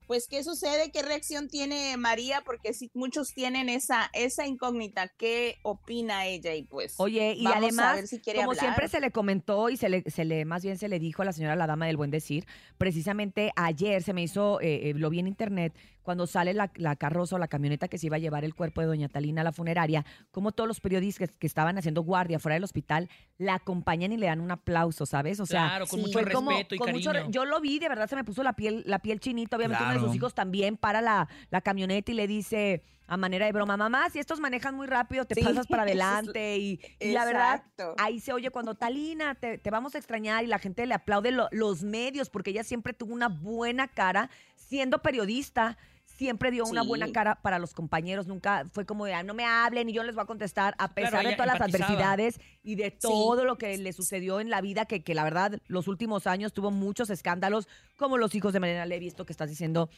[0.08, 5.58] pues qué sucede, qué reacción tiene María, porque sí, muchos tienen esa, esa incógnita, ¿qué
[5.64, 6.54] opina ella?
[6.54, 8.66] Y pues, Oye, y vamos a además, ver si quiere como hablar.
[8.66, 11.26] siempre se le comentó y se le, se le, más bien se le dijo a
[11.26, 12.46] la señora la dama del buen decir,
[12.78, 15.74] precisamente ayer se me hizo, eh, eh, lo vi en internet,
[16.06, 18.80] cuando sale la, la carroza o la camioneta que se iba a llevar el cuerpo
[18.80, 22.40] de doña Talina a la funeraria, como todos los periodistas que, que estaban haciendo guardia
[22.40, 25.40] fuera del hospital, la acompañan y le dan un aplauso, ¿sabes?
[25.42, 27.90] O sea, Claro, con mucho fue como- respeto y con mucho yo lo vi, de
[27.90, 30.78] verdad se me puso la piel, la piel chinita, obviamente uno de sus hijos también
[30.78, 34.74] para la, la camioneta y le dice a manera de broma, mamá, si estos manejan
[34.76, 37.64] muy rápido, te Sí, pasas para adelante y, y la verdad,
[37.98, 41.32] ahí se oye cuando Talina, te, te vamos a extrañar y la gente le aplaude
[41.32, 45.78] lo- los medios porque ella siempre tuvo una buena cara siendo periodista.
[46.18, 46.88] Siempre dio una Sí.
[46.88, 50.02] buena cara para los compañeros, nunca fue como de, "Ah, no me hablen y yo
[50.04, 53.58] les voy a contestar, a pesar Claro, de todas las adversidades y de todo lo
[53.58, 57.10] que le sucedió en la vida, que, que la verdad los últimos años tuvo muchos
[57.10, 59.90] escándalos, como los hijos de Mariana Levy, esto que estás diciendo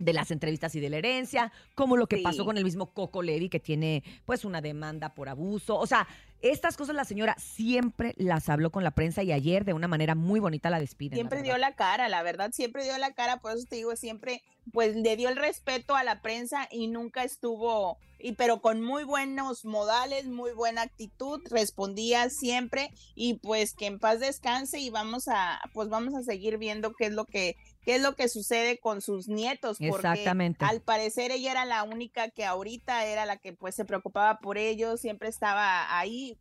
[0.00, 2.22] de las entrevistas y de la herencia, como lo que Sí.
[2.22, 5.76] pasó con el mismo Coco Levy, que tiene pues una demanda por abuso.
[5.78, 6.08] O sea,
[6.40, 10.14] estas cosas la señora siempre las habló con la prensa y ayer de una manera
[10.14, 11.16] muy bonita la despiden.
[11.16, 14.42] Siempre dio la cara, la verdad, siempre dio la cara, por eso te digo, siempre,
[14.72, 19.04] pues le dio el respeto a la prensa y nunca estuvo, y pero con muy
[19.04, 25.28] buenos modales, muy buena actitud, respondía siempre y pues que en paz descanse y vamos
[25.28, 27.56] a, pues vamos a seguir viendo qué es lo que,
[27.90, 30.64] qué es lo que sucede con sus nietos, porque Exactamente.
[30.64, 34.58] al parecer ella era la única que ahorita era la que pues se preocupaba por
[34.58, 36.38] ellos, siempre estaba ahí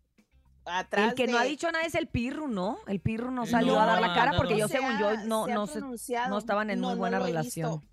[0.66, 2.78] atrás El que no ha dicho nada es el Pirru, ¿no?
[2.86, 4.60] El Pirru no salió no, a dar la cara no, porque no.
[4.60, 5.80] yo, se según yo, no, se no, se-
[6.30, 7.80] no estaban en No, muy buena relación.
[7.80, 7.90] visto.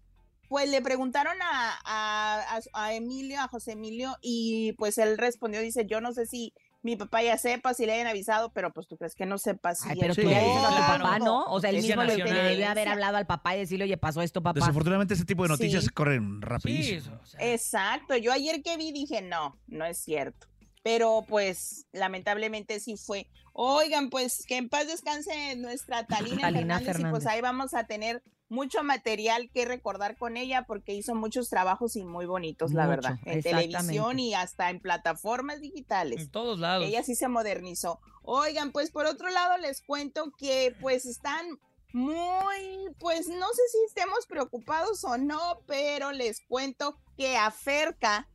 [0.51, 5.87] Pues le preguntaron a- a- a Emilio, a José Emilio, y pues él respondió, dice,
[5.87, 8.97] yo no sé si mi papá ya sepa, si le hayan avisado, pero pues tú
[8.97, 11.05] crees que no sepa si Ay, pero tú le dices a tu claro.
[11.05, 11.45] papá, ¿no?
[11.47, 14.43] O sea, él mismo le, debe haber hablado al papá y decirle, oye, pasó esto,
[14.43, 14.61] papá.
[14.61, 15.91] Desafortunadamente este tipo de noticias Sí.
[15.91, 16.99] corren Sí, rapidísimo.
[16.99, 20.47] eso, o sea, Exacto, yo ayer que vi dije, no, no es cierto.
[20.83, 23.27] Pero pues lamentablemente sí fue.
[23.53, 27.85] Oigan, pues que en paz descanse nuestra Talina, Talina Fernández, y pues ahí vamos a
[27.85, 32.87] tener mucho material que recordar con ella porque hizo muchos trabajos y muy bonitos, la
[32.87, 36.20] verdad, en televisión y hasta en plataformas digitales.
[36.20, 36.87] en todos lados.
[36.87, 38.00] Ella sí se modernizó.
[38.22, 41.59] Oigan, pues por otro lado les cuento que pues están
[41.92, 48.28] muy, pues no sé si estemos preocupados o no, pero les cuento que a Ferca,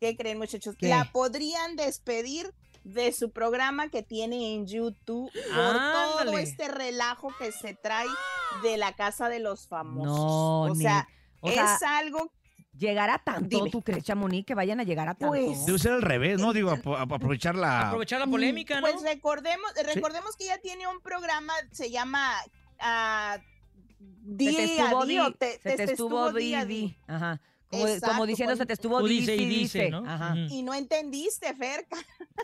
[0.00, 0.74] ¿qué creen muchachos?
[0.78, 0.88] ¿Qué?
[0.88, 2.54] La podrían despedir
[2.88, 5.74] de su programa que tiene en YouTube por
[6.24, 8.06] todo este relajo que se trae
[8.62, 10.16] de la casa de los famosos.
[10.16, 11.06] No, o ni- sea,
[11.40, 12.32] o sea, es algo
[12.76, 13.70] ¿Llegar a tanto, Dime.
[13.70, 15.34] tú crees, Chamonix, que vayan a llegar a tanto?
[15.34, 16.52] Pues, Debe ser al revés, ¿no?
[16.52, 17.88] Digo, ap- ap- aprovechar la...
[17.88, 18.86] Aprovechar la polémica, ¿no?
[18.86, 22.36] Pues recordemos, recordemos que ella tiene un programa, se llama
[22.78, 23.42] se
[24.22, 26.94] Día te estuvo a Día, di, te- se te- te te estuvo estuvo día día.
[27.08, 27.40] Ajá.
[27.70, 29.90] Como, como Exacto, diciendo, con- se te estuvo Tú dice dice y y dice, dice.
[29.90, 29.98] ¿no?
[30.08, 30.34] Ajá.
[30.48, 31.96] Y no entendiste, Ferca.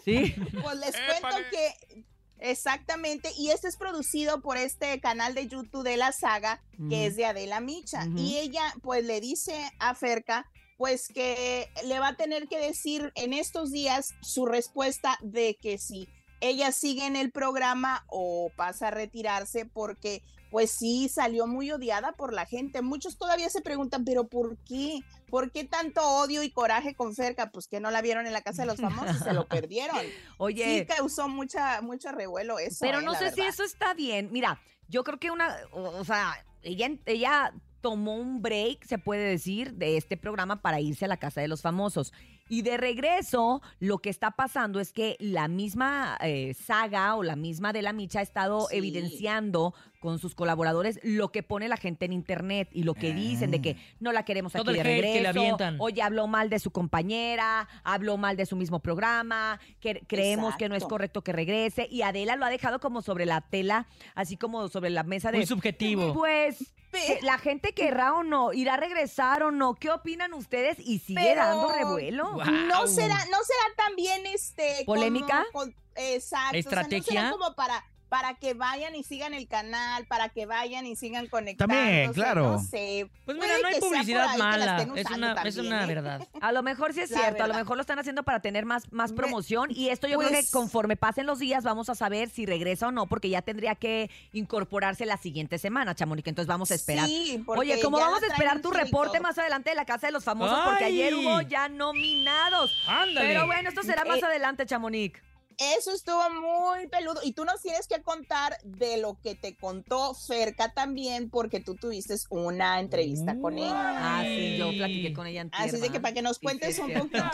[0.05, 0.35] Sí.
[0.63, 2.05] Pues les cuento que
[2.39, 7.17] exactamente, y este es producido por este canal de YouTube de la saga, que es
[7.17, 8.07] de Adela Micha.
[8.17, 13.13] Y ella, pues le dice a Ferca, pues que le va a tener que decir
[13.15, 16.09] en estos días su respuesta de que si
[16.41, 22.13] ella sigue en el programa o pasa a retirarse porque pues sí salió muy odiada
[22.13, 22.81] por la gente.
[22.81, 25.01] Muchos todavía se preguntan, pero ¿por qué?
[25.29, 27.51] ¿Por qué tanto odio y coraje con Ferca?
[27.51, 29.99] Pues que no la vieron en la casa de los famosos, se lo perdieron.
[30.39, 32.79] Oye, Sí causó mucha, mucho revuelo eso.
[32.81, 34.29] pero eh, no sé si eso está bien.
[34.31, 39.29] Mira, yo creo que una, o, o sea, ella, ella tomó un break, se puede
[39.29, 42.13] decir, de este programa para irse a la casa de los famosos.
[42.49, 47.37] Y de regreso, lo que está pasando es que la misma eh, saga o la
[47.37, 48.77] misma de la Micha ha estado Sí.
[48.77, 53.51] evidenciando con sus colaboradores lo que pone la gente en internet y lo que dicen
[53.51, 55.57] de que no la queremos Todo aquí de regreso.
[55.79, 60.69] Oye, habló mal de su compañera, habló mal de su mismo programa, que creemos que
[60.69, 61.89] no es correcto que regrese.
[61.91, 65.39] Y Adela lo ha dejado como sobre la tela, así como sobre la mesa de.
[65.39, 66.13] Muy subjetivo.
[66.13, 66.75] Pues.
[67.23, 69.75] La gente querrá o no, irá a regresar o no.
[69.75, 70.79] ¿Qué opinan ustedes?
[70.79, 72.33] Y sigue Pero- dando revuelo.
[72.35, 75.45] No será, no será también este como ¿Polémica?
[75.53, 76.49] con- exacto.
[76.49, 77.23] o sea, ¿Estrategia?
[77.23, 80.95] no será como para para que vayan y sigan el canal, para que vayan y
[80.95, 81.75] sigan conectando.
[81.75, 82.53] También, claro.
[82.53, 83.09] No sé.
[83.25, 84.83] Pues mira, Puede no hay publicidad mala.
[84.95, 85.87] Es una, es una ¿eh?
[85.87, 86.29] verdad.
[86.41, 88.67] A lo mejor sí es La cierto, a lo mejor lo están haciendo para tener
[88.67, 91.89] más, más Me- promoción y esto yo creo que Pues- conforme pasen los días vamos
[91.89, 96.27] a saber si regresa o no, porque ya tendría que incorporarse la siguiente semana, Chamonix,
[96.29, 97.07] entonces vamos a esperar.
[97.07, 100.13] Sí, Oye, ¿cómo ya vamos a esperar tu reporte más adelante de la Casa de
[100.13, 100.59] los Famosos?
[100.65, 100.93] Porque ¡Ay!
[101.03, 102.73] ayer hubo ya nominados.
[102.87, 103.27] Ándale.
[103.29, 105.21] Pero bueno, esto será más Eh, adelante, Chamonix.
[105.59, 107.21] Eso estuvo muy peludo.
[107.23, 111.75] Y tú nos tienes que contar de lo que te contó Ferca también, porque tú
[111.75, 114.19] tuviste una entrevista con ella.
[114.19, 116.77] Ah, sí, yo platiqué con ella antier, Así es de que para que nos cuentes
[116.77, 117.25] sí, un poquito.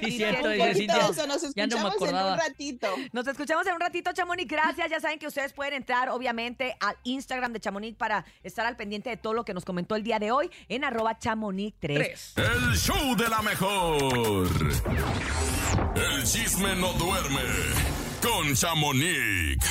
[0.00, 2.88] Sí, Sí, cierto, un poquito de eso, nos no escuchamos en un ratito.
[3.12, 4.48] Nos escuchamos en un ratito, Chamonix.
[4.48, 4.90] Gracias.
[4.90, 9.10] Ya saben que ustedes pueden entrar, obviamente, al Instagram de Chamonix para estar al pendiente
[9.10, 12.32] de todo lo que nos comentó el día de hoy en arroba chamonix3.
[12.36, 14.48] El show de la mejor.
[15.94, 17.40] El chisme no duerme
[18.22, 19.64] con Chamonix.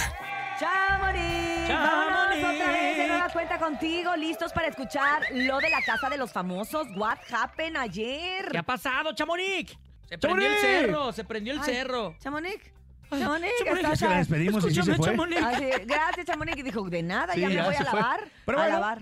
[0.59, 1.67] ¡Chamonix!
[1.67, 2.43] ¡Chamonix!
[2.45, 6.31] Otra vez de nueva cuenta contigo, listos para escuchar lo de la casa de los
[6.31, 6.87] famosos.
[6.95, 8.47] What happened ayer?
[8.51, 9.77] ¿Qué ha pasado, Chamonix?
[10.07, 12.15] Se prendió el cerro, se prendió el Ay, cerro.
[12.19, 12.55] Chamonix.
[13.09, 14.17] Chamonix, Chamonix, estás Es que la ahí?
[14.19, 15.07] despedimos y sí se Escúchame, fue.
[15.11, 15.41] Chamonix.
[15.43, 16.57] Ah, sí, Gracias, Chamonix.
[16.57, 17.99] Y dijo, de nada, Sí, ya me ya voy se a fue.
[18.01, 18.31] lavar.
[18.45, 18.79] Pero a bueno.
[18.79, 19.01] lavar.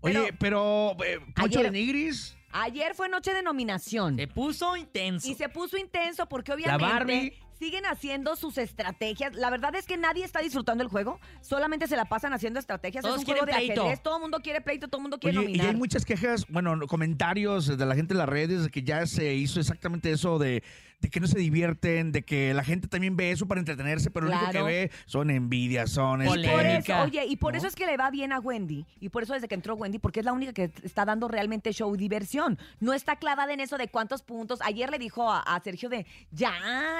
[0.00, 4.14] Oye, pero, eh, Poncho Ayer- de Nigris, Ayer fue noche de nominación.
[4.16, 5.28] Se puso intenso.
[5.28, 7.32] Y se puso intenso porque obviamente Barbie.
[7.58, 9.34] siguen haciendo sus estrategias.
[9.34, 11.18] La verdad es que nadie está disfrutando el juego.
[11.40, 13.02] Solamente se la pasan haciendo estrategias.
[13.02, 13.80] Todos es un juego de pleito.
[13.82, 14.00] ajedrez.
[14.04, 15.70] Todo el mundo quiere pleito, todo el mundo quiere Oye, y nominar.
[15.70, 19.34] hay muchas quejas, bueno, comentarios de la gente en las redes de que ya se
[19.34, 20.62] hizo exactamente eso de,
[21.00, 24.26] de que no se divierten, de que la gente también ve eso para entretenerse, pero
[24.26, 27.58] lo único que ve son envidias, son Y por este, eso, oye, y por ¿No?
[27.58, 28.86] eso es que le va bien a Wendy.
[29.00, 31.72] Y por eso desde que entró Wendy, porque es la única que está dando realmente
[31.72, 32.58] show y diversión.
[32.80, 34.60] No está clavada en eso de cuántos puntos.
[34.62, 36.54] Ayer le dijo a, a Sergio de, ya,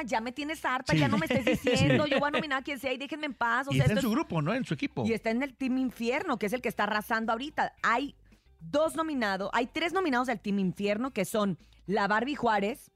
[0.04, 0.98] ya me tienes harta, Sí.
[0.98, 3.34] ya no me estés diciendo, yo voy a nominar a quien sea y déjenme en
[3.34, 3.68] paz.
[3.68, 4.52] O y sea, está en su es- grupo, ¿no?
[4.52, 5.06] En su equipo.
[5.06, 7.72] Y está en el Team Infierno, que es el que está arrasando ahorita.
[7.82, 8.14] Hay
[8.60, 12.90] dos nominados, hay tres nominados del Team Infierno, que son la Barbie Juárez,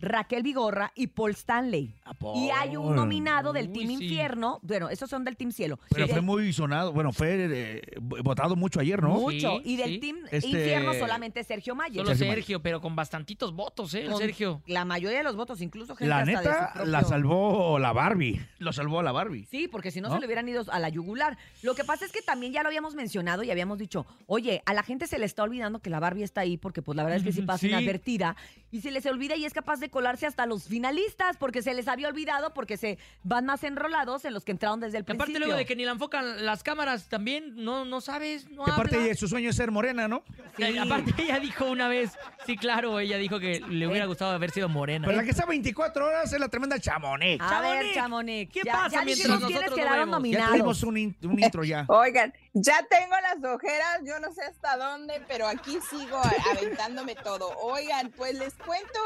[0.00, 1.94] Raquel Vigorra y Paul Stanley.
[2.34, 3.94] Y hay un nominado del Uy, Team sí.
[4.04, 5.78] Infierno, bueno, esos son del Team Cielo.
[5.90, 9.10] Pero Y fue del- muy sonado, bueno, fue eh, votado mucho ayer, ¿no?
[9.20, 9.58] mucho.
[9.62, 9.98] Sí, y del sí.
[10.00, 12.04] Team Este- Infierno solamente Sergio Mayer.
[12.04, 14.02] Solo Sergio Sergio, pero con bastantitos votos, ¿eh?
[14.02, 14.62] El Con Sergio.
[14.66, 17.78] La mayoría de los votos, incluso gente La hasta de su neta, propio- la salvó
[17.78, 18.40] la Barbie.
[18.58, 19.46] Lo salvó a la Barbie.
[19.46, 20.14] Sí, porque si no, ¿No?
[20.14, 21.38] se le hubieran ido a la yugular.
[21.62, 24.74] Lo que pasa es que también ya lo habíamos mencionado y habíamos dicho, oye, a
[24.74, 27.18] la gente se le está olvidando que la Barbie está ahí porque pues la verdad
[27.18, 27.68] es que sí pasa Sí.
[27.68, 28.36] inadvertida
[28.70, 31.88] y se les olvida y es capaz de colarse hasta los finalistas porque se les
[31.88, 35.16] había olvidado porque se van más enrolados en los que entraron desde el Y aparte
[35.24, 35.46] principio.
[35.46, 38.96] luego de que ni la enfocan las cámaras también, no, no sabes, no Que aparte
[38.96, 39.06] habla.
[39.08, 40.22] ella, su sueño es ser morena, ¿no?
[40.58, 42.12] Eh, Aparte ella dijo una vez,
[42.46, 45.06] sí, claro, ella dijo que le hubiera gustado haber sido morena.
[45.06, 47.40] Pero la que está 24 horas es la tremenda Chamonix.
[47.42, 50.06] A ver, Chamonix, ¿qué ya- pasa ya mientras nosotros no quedaron vemos?
[50.06, 50.50] Ya nominados.
[50.50, 51.84] tuvimos un, in- un intro ya.
[51.88, 56.16] Oigan, ya tengo las ojeras, yo no sé hasta dónde, pero aquí sigo
[56.52, 57.50] aventándome todo.
[57.58, 58.98] Oigan, pues les cuento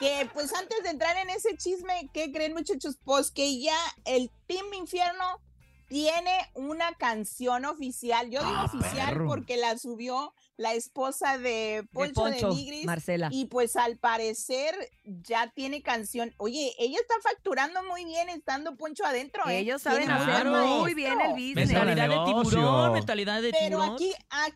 [0.00, 2.98] que pues antes de entrar en ese chisme, ¿qué creen muchachos?
[3.04, 5.40] Pues que ya el Team Infierno
[5.88, 8.28] tiene una canción oficial.
[8.28, 9.28] Yo digo Ah, oficial perro.
[9.28, 12.84] porque la subió la esposa de Poncho de, Poncho, Nigris.
[12.86, 13.28] Marcela.
[13.30, 16.32] Y pues al parecer ya tiene canción.
[16.38, 19.48] Oye, ella está facturando muy bien estando Poncho adentro.
[19.48, 19.58] ¿eh?
[19.58, 20.66] Ellos saben Tiene hacer Claro.
[20.78, 21.70] muy bien el business.
[21.70, 23.94] Mentalidad de tiburón, mentalidad de Pero tiburón.
[23.94, 24.48] aquí, a-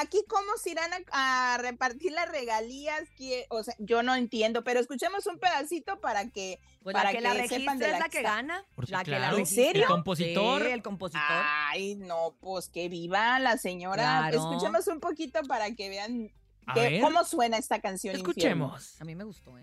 [0.00, 4.64] aquí cómo se irán a, a repartir las regalías, que, o sea, yo no entiendo,
[4.64, 7.98] pero escuchemos un pedacito para que, Pues para la que la sepan de es la
[7.98, 8.64] la que gana.
[8.74, 9.38] Por La que la claro.
[9.38, 9.82] ¿En serio?
[9.82, 10.62] El compositor.
[10.62, 11.22] Sí, el compositor.
[11.28, 14.28] Ay, no, pues que viva la señora.
[14.28, 14.38] Claro.
[14.38, 16.30] Escuchemos un poquito para que vean
[16.74, 18.14] que- cómo suena esta canción.
[18.16, 18.30] Infierno.
[18.76, 19.00] Escuchemos.
[19.00, 19.62] A mí me gustó, ¿eh?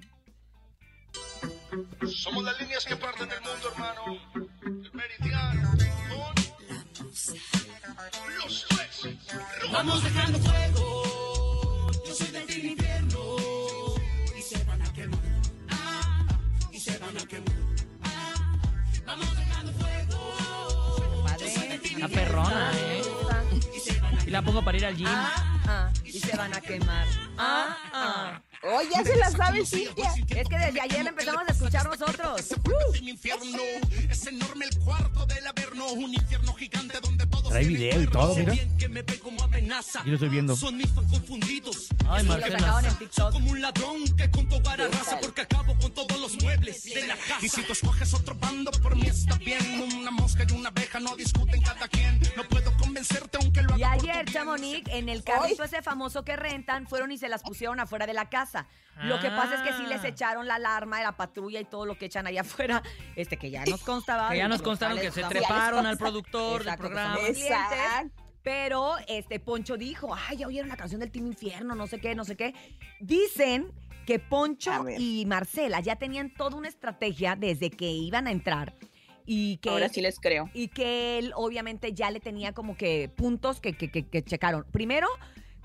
[2.13, 4.01] Somos las líneas que parten del mundo, hermano.
[4.61, 5.71] El meridiano.
[6.09, 7.11] con
[8.43, 9.15] Los tres.
[9.71, 11.91] Vamos dejando fuego.
[12.05, 13.19] Yo soy del Team Infierno.
[14.37, 15.19] Y se van a quemar.
[15.69, 16.25] Ah,
[16.71, 17.55] y se van a quemar.
[18.03, 18.57] Ah,
[19.05, 21.23] vamos dejando fuego.
[21.25, 21.79] Padre.
[21.99, 23.01] La perrona, ¿eh?
[24.25, 25.07] Y la pongo para ir al gym.
[25.07, 27.07] Ah, ah, y se van a quemar.
[27.37, 28.41] Ah, ah.
[28.63, 30.13] Oh, ya se la sabe, Cintia.
[30.29, 32.47] Es que desde ayer empezamos a escuchar nosotros.
[33.01, 33.57] Infierno.
[34.09, 35.91] Es enorme el cuarto del averno.
[35.93, 37.49] Un infierno gigante donde todos.
[37.49, 38.53] Trae video y todo, mira.
[38.53, 40.55] Yo lo estoy viendo.
[40.55, 41.87] Son mis fans confundidos.
[42.07, 42.95] Ay, Marcela.
[42.99, 43.33] TikTok.
[43.33, 47.07] Como un ladrón que con toda la raza porque acabo con todos los muebles de
[47.07, 47.39] la casa.
[47.41, 49.81] Y si tú escoges otro bando, por mí está bien.
[49.95, 52.00] Una mosca y una abeja no discuten cada quien.
[54.25, 54.33] Bien.
[54.33, 58.13] Chamonix, en el carrito ese famoso que rentan, fueron y se las pusieron afuera de
[58.13, 58.67] la casa.
[59.03, 60.07] Lo que pasa es que sí les Ah.
[60.09, 62.83] echaron la alarma de la patrulla y todo lo que echan allá afuera,
[63.15, 64.29] este que ya nos constaba.
[64.29, 67.15] Que ya nos constaron que se treparon al productor del Exacto, programa.
[67.17, 68.11] clientes.
[68.43, 72.15] Pero este Poncho dijo, ay, ya oyeron la canción del Team Infierno, no sé qué,
[72.15, 72.55] no sé qué.
[72.99, 73.71] Dicen
[74.05, 78.73] que Poncho y Marcela ya tenían toda una estrategia desde que iban a entrar.
[79.25, 80.49] Y que, Ahora sí les creo.
[80.53, 84.65] y que él obviamente ya le tenía como que puntos que, que, que- que checaron.
[84.71, 85.07] Primero,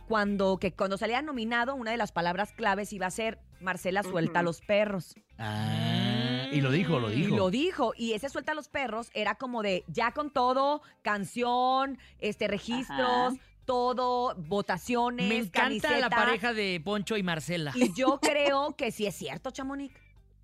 [0.09, 4.39] cuando, que cuando salía nominado, una de las palabras claves iba a ser Marcela suelta
[4.41, 4.47] a Ujú.
[4.47, 5.15] los perros.
[5.39, 7.35] Ah, Y lo dijo, lo dijo.
[7.35, 7.93] Y lo dijo.
[7.97, 13.35] Y ese suelta a los perros era como de ya con todo, canción, este registros,
[13.65, 17.73] todo, votaciones, Me encanta la pareja de Poncho y Marcela.
[17.75, 19.93] Y yo creo que sí es cierto, Chamonix.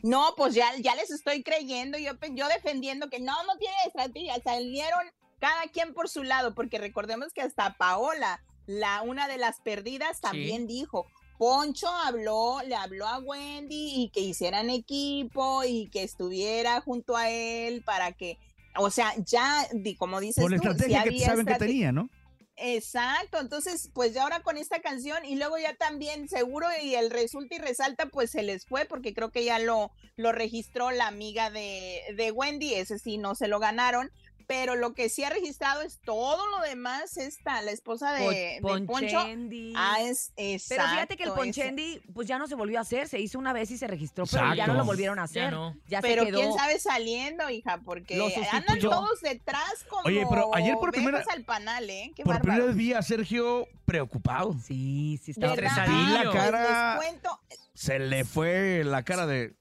[0.03, 4.35] No, pues ya, ya les estoy creyendo, yo, yo defendiendo que no, no tiene estrategia,
[4.43, 5.01] salieron
[5.39, 10.21] cada quien por su lado, porque recordemos que hasta Paola, la una de las perdidas,
[10.21, 11.07] también dijo,
[11.39, 17.31] Poncho habló, le habló a Wendy y que hicieran equipo y que estuviera junto a
[17.31, 18.39] él para que,
[18.77, 21.91] o sea, ya, di- como dices Por la tú, estrategia que había saben que tenía,
[21.93, 22.09] ¿no?
[22.57, 27.11] Exacto, entonces pues ya ahora con esta canción y luego ya también seguro y el
[27.11, 31.09] resulta y resalta pues se les fue porque creo que ya lo, lo registró la
[31.09, 34.11] amiga de, de Wendy, ese sí no se lo ganaron,
[34.47, 38.59] pero lo que sí ha registrado es todo lo demás, esta, la esposa de, de
[38.63, 38.87] Poncho.
[38.87, 39.73] Ponchendi.
[39.77, 41.61] Ah, es Pero fíjate que el exacto, ese.
[41.63, 44.25] Ponchendi, pues ya no se volvió a hacer, se hizo una vez y se registró,
[44.27, 44.73] pero ya Exacto.
[44.73, 45.45] no lo volvieron a hacer.
[45.45, 45.77] Ya no.
[45.89, 46.39] Ya pero se quedó.
[46.41, 48.15] quién sabe saliendo, hija, porque
[48.53, 52.13] andan todos detrás como Oye, pero ayer por primera- al panal, ¿eh?
[52.15, 54.55] Qué Por primera vez vi a Sergio preocupado.
[54.65, 55.87] Sí, sí ¿Verdad?
[55.87, 57.41] Vi la Pues cara, Les cuento,
[57.75, 59.55] se le fue la cara de...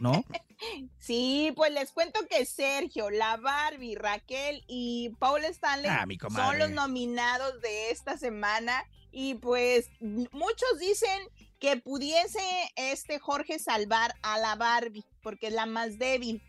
[0.00, 0.24] ¿No?
[0.98, 6.70] Sí, pues les cuento que Sergio, la Barbie, Raquel y Paul Stanley Ah, son los
[6.70, 11.28] nominados de esta semana y pues muchos dicen
[11.60, 12.40] que pudiese
[12.76, 16.42] este Jorge salvar a la Barbie porque es la más débil.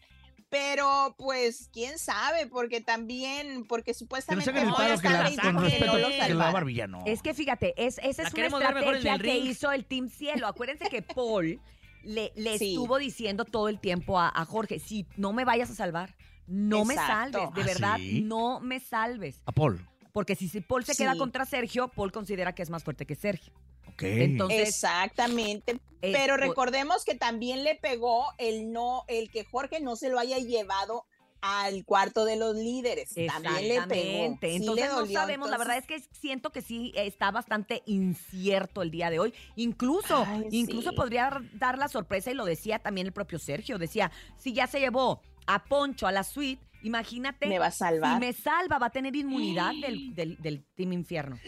[0.50, 5.86] Pero pues quién sabe, porque también, porque Que no supuestamente Paul que la, con respeto
[5.86, 6.52] no lo que la salvara.
[6.52, 7.04] Barbie ya no.
[7.06, 10.10] Es que fíjate, es, esa La es una en el estrategia que hizo el Team
[10.10, 10.48] Cielo.
[10.48, 11.60] Acuérdense que Paul
[12.06, 12.70] le, le Sí.
[12.74, 16.16] estuvo diciendo todo el tiempo a, a Jorge, si no me vayas a salvar,
[16.48, 18.22] no me salves, de ¿Ah, verdad, sí?
[18.22, 19.42] no me salves.
[19.46, 19.86] A Paul.
[20.14, 23.16] Porque si, si Paul se queda contra Sergio, Paul considera que es más fuerte que
[23.16, 23.52] Sergio.
[24.00, 25.80] Entonces, Exactamente.
[26.02, 30.20] eh, Pero recordemos que también le pegó el no, el que Jorge no se lo
[30.20, 31.06] haya llevado
[31.46, 33.14] al cuarto de los líderes.
[33.28, 34.38] También le pegó.
[34.42, 35.50] Sí Entonces le no sabemos.
[35.50, 39.34] La verdad es que siento que sí está bastante incierto el día de hoy.
[39.56, 40.96] Incluso, Ay, incluso sí.
[40.96, 43.78] podría dar la sorpresa y lo decía también el propio Sergio.
[43.78, 47.48] Decía, si ya se llevó a Poncho a la suite, imagínate.
[47.48, 48.16] Me va a salvar.
[48.16, 51.40] Si me salva, va a tener inmunidad del, del, del Team Infierno.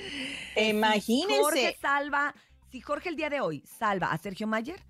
[0.56, 1.42] Imagínense.
[1.42, 2.36] Jorge salva,
[2.72, 4.84] si Jorge el día de hoy salva a Sergio Mayer,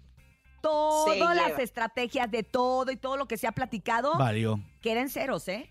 [0.61, 4.59] todas las estrategias de todo y todo lo que se ha platicado Valió.
[4.81, 5.69] quedan ceros, ¿eh?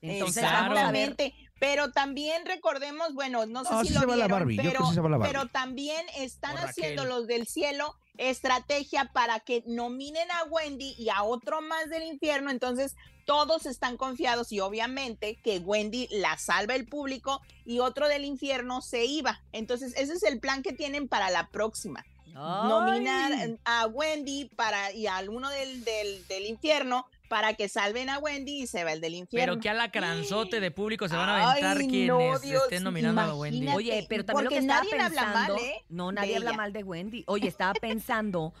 [0.00, 0.42] Entonces.
[0.42, 1.34] Exactamente.
[1.60, 4.56] Pero también recordemos, bueno, no sé No, si sí lo se va la vieron, Barbie,
[4.56, 11.08] pero, sí también están haciendo los del cielo estrategia para que nominen a Wendy y
[11.08, 12.50] a otro más del infierno.
[12.50, 18.24] Entonces, todos están confiados y obviamente que Wendy la salva el público y otro del
[18.24, 19.40] infierno se iba.
[19.52, 22.04] Entonces, ese es el plan que tienen para la próxima.
[22.34, 23.32] Nominar
[23.64, 28.62] a Wendy para y a alguno del, del, del infierno para que salven a Wendy
[28.62, 29.54] y se va el del infierno.
[29.54, 33.22] Pero que alacranzote de público se van a aventar Ay, quienes no, Dios, estén nominando
[33.22, 33.68] a Wendy.
[33.68, 35.84] Oye, pero también Porque lo que estaba nadie habla pensando, mal, ¿eh?
[35.88, 37.24] no, nadie habla mal de Wendy.
[37.26, 38.52] Oye, estaba pensando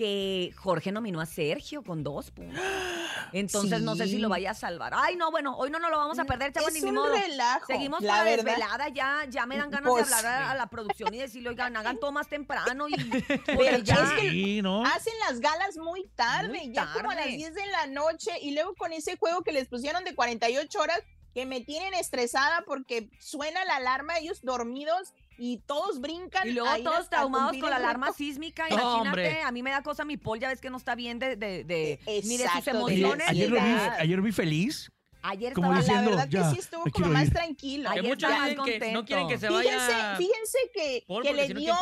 [0.00, 2.58] que Jorge nominó a Sergio con dos puntos.
[3.32, 4.94] Entonces no sé si lo vaya a salvar.
[4.96, 7.14] Ay, no, bueno, hoy no nos lo vamos a perder, chavos, ni un modo.
[7.14, 8.44] relajo, Seguimos la con la verdad.
[8.44, 11.50] desvelada, ya, ya me dan ganas Pues, de hablar a, a la producción y decirle,
[11.50, 12.94] oigan, hagan todo más temprano y
[13.54, 13.94] porque ya.
[13.94, 14.86] es que Sí, ¿no?
[14.86, 17.36] Hacen las galas muy tarde, Muy ya como a las tarde.
[17.36, 21.00] 10 de la noche y luego con ese juego que les pusieron de 48 horas
[21.34, 25.12] que me tienen estresada porque suena la alarma, ellos dormidos
[25.42, 26.46] y todos brincan.
[26.46, 28.68] Y luego todos traumados con la alarma sísmica.
[28.68, 29.42] No, Imagínate, hombre.
[29.42, 31.64] a mí me da cosa mi Paul, ya ves que no está bien de, de,
[31.64, 33.28] de- ni de sus Exacto, de emociones.
[33.28, 33.96] Ayer, lo vi, ansiedad.
[33.98, 34.92] ayer vi feliz.
[35.22, 37.32] Ayer como estaba diciendo, la verdad ya, que sí estuvo como más ir.
[37.32, 37.88] tranquilo.
[37.90, 39.04] Ayer muchos más que no contento.
[39.06, 41.74] quieren que se vaya fíjense que, Paul que le si dio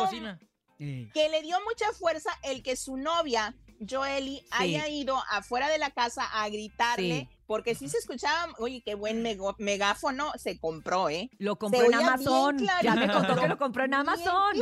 [0.77, 3.53] que le dio mucha fuerza el que su novia,
[3.87, 7.37] Joely, haya ido afuera de la casa a gritarle, Sí.
[7.47, 9.23] porque sí se escuchaba, oye, qué buen
[9.57, 11.29] megáfono se compró, ¿eh?
[11.37, 12.67] Lo compró en Amazon.
[12.83, 14.57] Ya me contó que lo compró en Bien Amazon.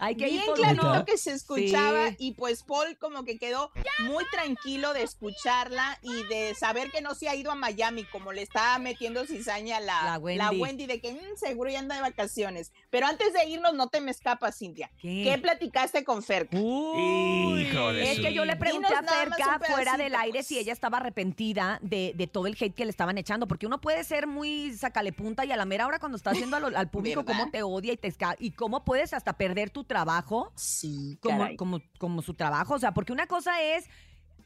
[0.00, 2.16] Hay que ir Bien clarito que se escuchaba Sí.
[2.18, 3.70] y pues Paul como que quedó
[4.00, 8.32] muy tranquilo de escucharla y de saber que no se ha ido a Miami como
[8.32, 10.02] le estaba metiendo cizaña la,
[10.36, 10.86] La Wendy.
[10.86, 12.72] de que "Mm, seguro ya anda de vacaciones.
[12.90, 14.90] Pero antes de irnos no te me escapas, Cintia.
[15.00, 15.22] ¿Qué?
[15.24, 16.48] ¿Qué platicaste con Fer?
[16.52, 20.46] Uy, Híjole, Es que yo le pregunté a Ferca fuera del aire pues.
[20.46, 23.80] si ella estaba arrepentida de, de todo el hate que le estaban echando, porque uno
[23.80, 27.22] puede ser muy sacalepunta y a la mera hora cuando está haciendo al, al público
[27.24, 27.40] ¿Verdad?
[27.40, 31.56] cómo te odia y te y cómo puedes hasta perder tu trabajo Sí, como, caray.
[31.56, 32.74] como, como su trabajo.
[32.74, 33.88] O sea, porque una cosa es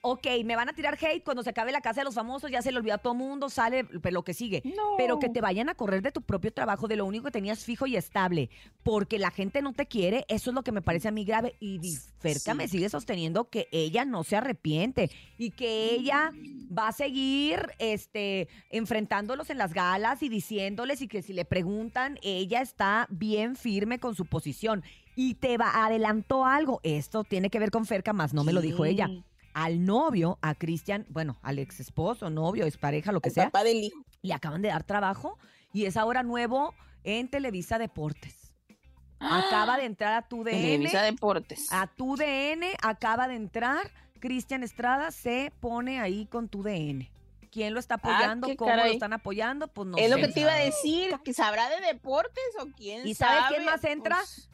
[0.05, 2.61] ok, me van a tirar hate cuando se acabe la casa de los famosos, ya
[2.61, 4.63] se le olvidó a todo mundo, sale lo que sigue.
[4.99, 7.65] Pero que te vayan a correr de tu propio trabajo, de lo único que tenías
[7.65, 8.51] fijo y estable,
[8.83, 11.55] porque la gente no te quiere, eso es lo que me parece a mí grave.
[11.61, 11.81] Y
[12.19, 16.33] Ferca me sigue sosteniendo que ella no se arrepiente y que ella
[16.77, 22.19] va a seguir este, enfrentándolos en las galas y diciéndoles y que si le preguntan,
[22.23, 24.83] ella está bien firme con su posición.
[25.15, 26.81] Y te va, adelantó algo.
[26.83, 29.09] Esto tiene que ver con Ferca, más no me lo dijo ella.
[29.55, 33.45] Al novio, a Cristian, bueno, al ex esposo, novio, expareja, lo que El sea.
[33.45, 34.03] papá del hijo.
[34.23, 35.39] Le acaban de dar trabajo
[35.75, 38.55] y es ahora nuevo en Televisa Deportes.
[39.21, 40.61] Acaba de entrar a tu DN.
[40.61, 41.69] Televisa Deportes.
[41.71, 43.91] A tu DN acaba de entrar.
[44.21, 47.11] Cristian Estrada se pone ahí con tu DN.
[47.51, 48.47] ¿Quién lo está apoyando?
[48.47, 49.69] Ah, qué ¿Cómo lo están apoyando?
[49.69, 53.07] Pues no es lo que te iba a decir, que sabrá de deportes o quién
[53.07, 53.55] ¿Y sabes sabe?
[53.57, 54.17] quién más entra?
[54.17, 54.49] Pues,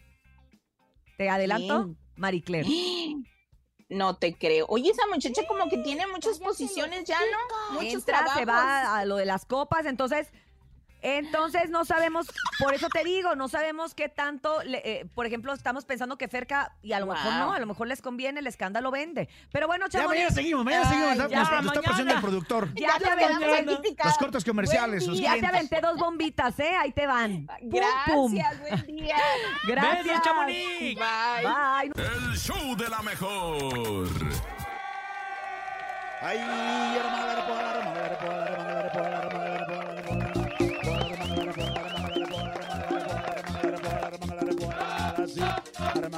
[1.19, 1.85] ¿Te adelanto?
[1.85, 1.99] ¿Quién?
[2.15, 2.69] Marie Claire.
[3.91, 4.67] no te creo.
[4.69, 7.75] Oye, esa muchacha como que tiene muchas posiciones ya, ¿no?
[7.75, 8.49] Muchos Entra, se trabajos.
[8.49, 10.29] va a lo de las copas, entonces...
[11.03, 12.27] Entonces no sabemos,
[12.59, 16.29] por eso te digo, no sabemos qué tanto, le- eh, por ejemplo, estamos pensando que
[16.29, 19.29] Ferca, y a lo mejor no, a lo mejor les conviene, el escándalo vende.
[19.53, 20.17] Pero bueno, Ya Chamonix.
[20.21, 21.11] mañana seguimos, mañana seguimos.
[21.13, 22.75] Ay, Nos, ya, nos- nos está presionando el productor.
[22.75, 23.95] Ya te aventé.
[24.05, 26.75] Los cortes comerciales, los ya te aventé dos bombitas, ¿eh?
[26.77, 27.47] Ahí te van.
[27.47, 27.71] Pum,
[28.07, 28.35] pum.
[28.35, 29.17] Gracias, buen día.
[29.67, 30.23] Gracias.
[30.23, 30.99] Chamonix.
[30.99, 31.93] Bye.
[31.95, 32.05] Bye.
[32.05, 34.09] El show de la mejor.
[36.21, 36.39] Ay,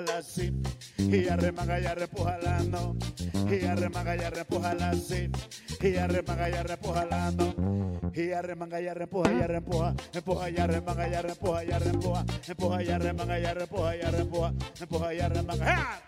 [0.00, 0.52] repujala así,
[0.98, 2.96] y arremaga y repujalando,
[3.50, 5.30] y arremaga y repujala así,
[5.80, 7.54] y arremaga y repujalando,
[8.14, 12.88] y arremanga y repuja y repuja, empuja y arremaga y repuja y repuja, empuja y
[12.88, 16.02] arremaga y repuja y repuja, empuja y arremanga.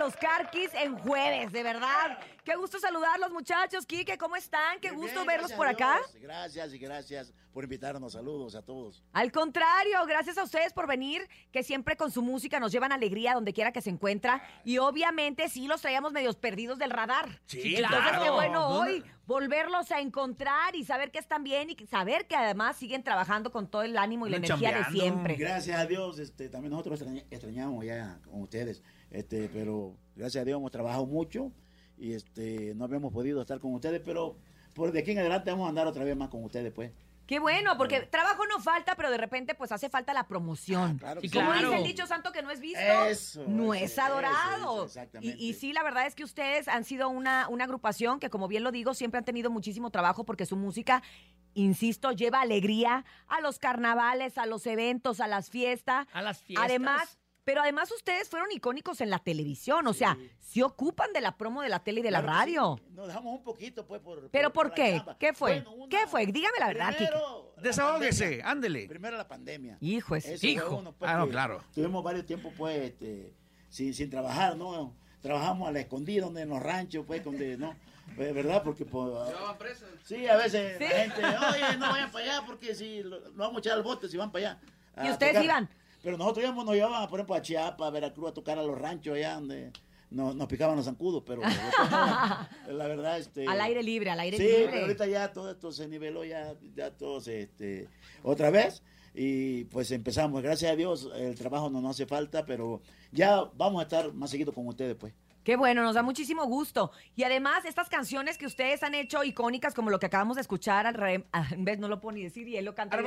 [0.07, 2.17] los carquis en jueves, de verdad.
[2.45, 3.85] Qué gusto saludarlos, muchachos.
[3.85, 4.79] Quique, ¿cómo están?
[4.79, 5.99] Qué gusto Bien, verlos por acá.
[6.21, 8.13] Gracias y gracias por invitarnos.
[8.13, 9.03] Saludos a todos.
[9.11, 13.33] Al contrario, gracias a ustedes por venir, que siempre con su música nos llevan alegría
[13.33, 14.41] donde quiera que se encuentra.
[14.63, 17.41] Y obviamente sí los traíamos medios perdidos del radar.
[17.47, 18.23] Sí, Entonces, claro.
[18.23, 22.77] qué bueno hoy volverlos a encontrar y saber que están bien y saber que además
[22.77, 25.35] siguen trabajando con todo el ánimo y la energía de siempre.
[25.35, 28.81] Gracias a Dios, este, también nosotros extraña- extrañamos ya con ustedes,
[29.11, 31.51] este, pero gracias a Dios hemos trabajado mucho
[31.97, 34.37] y este, no habíamos podido estar con ustedes, pero
[34.75, 36.91] por de aquí en adelante vamos a andar otra vez más con ustedes, pues.
[37.25, 40.97] Qué bueno, porque trabajo no falta, pero de repente pues hace falta la promoción.
[40.97, 41.57] claro y que como sí.
[41.57, 41.83] dice el Claro.
[41.87, 44.55] dicho santo que no es visto, Eso, no eso, es adorado.
[44.55, 45.35] eso, eso, exactamente.
[45.37, 48.47] y, y sí, la verdad es que ustedes han sido una, una agrupación que, como
[48.47, 51.03] bien lo digo, siempre han tenido muchísimo trabajo porque su música,
[51.53, 56.07] insisto, lleva alegría a los carnavales, a los eventos, a las fiestas.
[56.13, 56.63] A las fiestas.
[56.65, 57.17] Además,
[57.47, 61.61] Pero además ustedes fueron icónicos en la televisión, o sea, se ocupan de la promo
[61.61, 62.77] de la tele y de la radio.
[62.91, 64.29] Nos dejamos un poquito, pues, por.
[64.29, 65.01] ¿Pero por qué?
[65.17, 65.53] ¿Qué fue?
[65.61, 66.25] Bueno, una- ¿Qué fue?
[66.25, 66.93] Dígame la verdad.
[66.97, 68.49] Primero, la Desahógese, pandemia.
[68.51, 68.87] ándele.
[68.89, 69.77] Primero la pandemia.
[69.79, 70.75] Hijo, ese- Eso hijo.
[70.75, 71.63] uno, pues, Ah, no, claro.
[71.73, 73.33] Tuvimos varios tiempos, pues, este,
[73.69, 74.93] sin, sin trabajar, ¿no?
[75.21, 77.73] Trabajamos a la escondida, donde en los ranchos, pues, donde, ¿no?
[78.17, 78.61] Pues, ¿Verdad?
[78.61, 79.09] Porque, pues.
[80.03, 83.55] Sí, a veces la gente, oye, no vayan para allá, porque si lo, lo vamos
[83.55, 84.61] a echar al bote si van para allá.
[85.07, 85.45] ¿Y ustedes tocar.
[85.45, 85.69] iban?
[86.07, 88.79] Pero nosotros íbamos, nos llevaban, por ejemplo, a Chiapas, a Veracruz, a tocar a los
[88.79, 89.73] ranchos allá donde
[90.09, 92.47] nos, nos picaban los zancudos, pero la
[92.87, 93.45] verdad, este...
[93.45, 94.67] Al aire libre, al aire sí, libre.
[94.71, 97.89] pero ahorita ya todo esto se niveló ya, ya todo se, este,
[98.23, 98.83] otra vez
[99.13, 100.41] y pues empezamos.
[100.41, 102.81] Gracias a Dios el trabajo no nos hace falta, pero
[103.11, 105.13] ya vamos a estar más seguido con ustedes, pues.
[105.47, 106.91] Qué bueno, nos da muchísimo gusto.
[107.15, 110.85] Y además, estas canciones que ustedes han hecho icónicas, como lo que acabamos de escuchar,
[110.85, 112.97] al re- ah, en vez no lo puedo ni decir y él lo canta.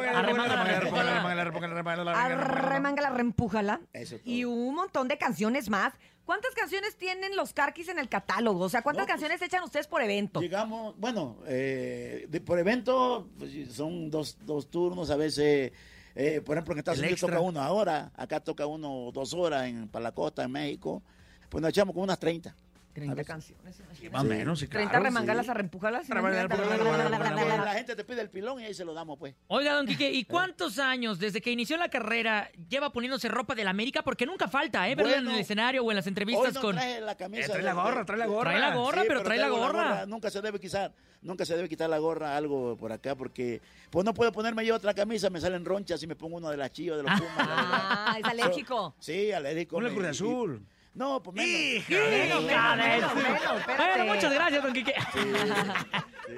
[2.14, 3.80] Arremángala, reempújala.
[4.24, 5.93] Y un montón de canciones más.
[6.24, 8.64] ¿Cuántas canciones tienen los Carquis en el catálogo?
[8.64, 10.41] O sea, ¿cuántas No, pues, canciones echan ustedes por evento?
[10.41, 15.72] Llegamos, bueno, eh, de- por evento pues, son dos, dos turnos, a veces,
[16.14, 17.36] eh, por ejemplo, en Estados El Unidos extra.
[17.36, 21.03] toca uno ahora, acá toca uno dos horas en, para la costa, en México,
[21.51, 22.55] pues nos echamos con unas 30.
[22.92, 23.76] 30 canciones.
[24.11, 25.51] Más o menos, sí, 30 claro, remangalas, sí.
[25.53, 26.09] arrempujalas.
[26.09, 29.34] La gente te pide el pilón y ahí se lo damos, pues.
[29.46, 33.62] Oiga, don Quique, ¿y cuántos años desde que inició la carrera lleva poniéndose ropa de
[33.62, 34.03] la América?
[34.03, 34.96] Porque nunca falta, ¿eh?
[34.96, 36.74] Verlo en el escenario o en las entrevistas Hoy no con...
[36.76, 37.46] trae la camisa.
[37.46, 38.51] Eh, trae la gorra, trae la gorra.
[38.51, 40.07] Trae la gorra, pero trae la gorra.
[40.07, 40.92] Nunca se debe quitar,
[41.22, 44.74] nunca se debe quitar la gorra, algo por acá, porque pues no puedo ponerme yo
[44.74, 47.34] otra camisa, me salen ronchas y me pongo una de las chivas, de los pumas.
[47.38, 48.94] Ah, es alérgico.
[48.98, 49.76] Sí, alérgico.
[49.76, 50.66] Una Cruz y- Azul.
[50.95, 51.88] No, pues menos.
[51.88, 54.95] Menos, menos, menos, menos, Bueno, muchas gracias, don Quique.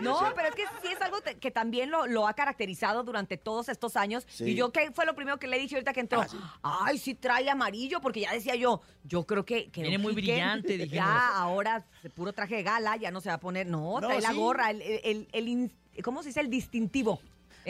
[0.01, 3.37] No, pero es que sí es algo te- que también lo, lo ha caracterizado durante
[3.37, 4.25] todos estos años.
[4.29, 4.45] Sí.
[4.51, 6.25] Y yo, ¿qué fue lo primero que le dije ahorita que entró?
[6.63, 9.71] Ay, sí trae amarillo, porque ya decía yo, yo creo que...
[9.71, 10.93] que Viene muy Quique brillante, dijimos.
[10.95, 11.85] Ya, ahora,
[12.15, 13.67] puro traje de gala, ya no se va a poner...
[13.67, 15.71] No, No, trae la gorra, el, el,
[16.03, 16.41] ¿Cómo se dice?
[16.41, 17.21] El distintivo.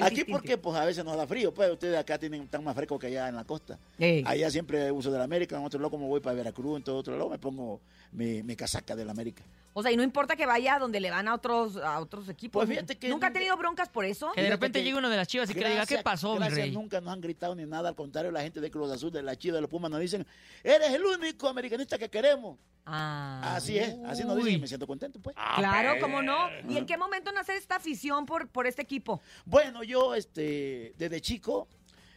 [0.01, 2.99] Aquí porque pues a veces nos da frío, pues ustedes acá tienen tan más fresco
[2.99, 3.79] que allá en la costa.
[3.99, 4.23] Ey.
[4.27, 6.97] Allá siempre uso de la América, en otro lado como voy para Veracruz, en todo
[6.97, 7.81] otro lado me pongo
[8.13, 9.45] mi, mi casaca de la América.
[9.75, 12.61] O sea, y no importa que vaya donde le van a otros, a otros equipos.
[12.67, 14.31] Pues fíjate que ¿Nunca ha tenido broncas por eso?
[14.33, 16.03] Que de repente que- llegue uno de las chivas y que le diga, ¿qué Gracias-
[16.03, 16.71] pasó, mi gracias, rey?
[16.73, 19.35] Nunca nos han gritado ni nada, al contrario, la gente de Cruz Azul, de la
[19.37, 20.27] Chiva, de los Pumas nos dicen,
[20.63, 22.59] eres el único americanista que queremos.
[22.85, 23.55] Ah.
[23.57, 25.37] Así es, así nos dicen me siento contento, pues.
[25.57, 26.49] Claro, cómo no.
[26.69, 29.21] ¿Y en qué momento nace esta afición por, por este equipo?
[29.45, 31.69] Bueno, yo este, desde chico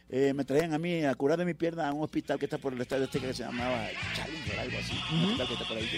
[0.08, 2.58] eh, me traían a mí a curar de mi pierna a un hospital que está
[2.58, 5.76] por el estadio este que se llamaba Challenger, algo así, un hospital que está por
[5.76, 5.88] ahí.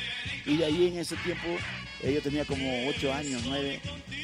[0.46, 1.46] Y de ahí en ese tiempo,
[2.02, 3.80] eh, yo tenía como ocho años, nueve,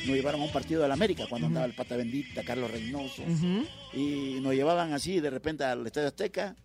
[0.06, 3.22] nos llevaron a un partido de la América cuando andaba el Pata Bendita, Carlos Reynoso.
[3.92, 6.56] Y nos llevaban así de repente al Estadio Azteca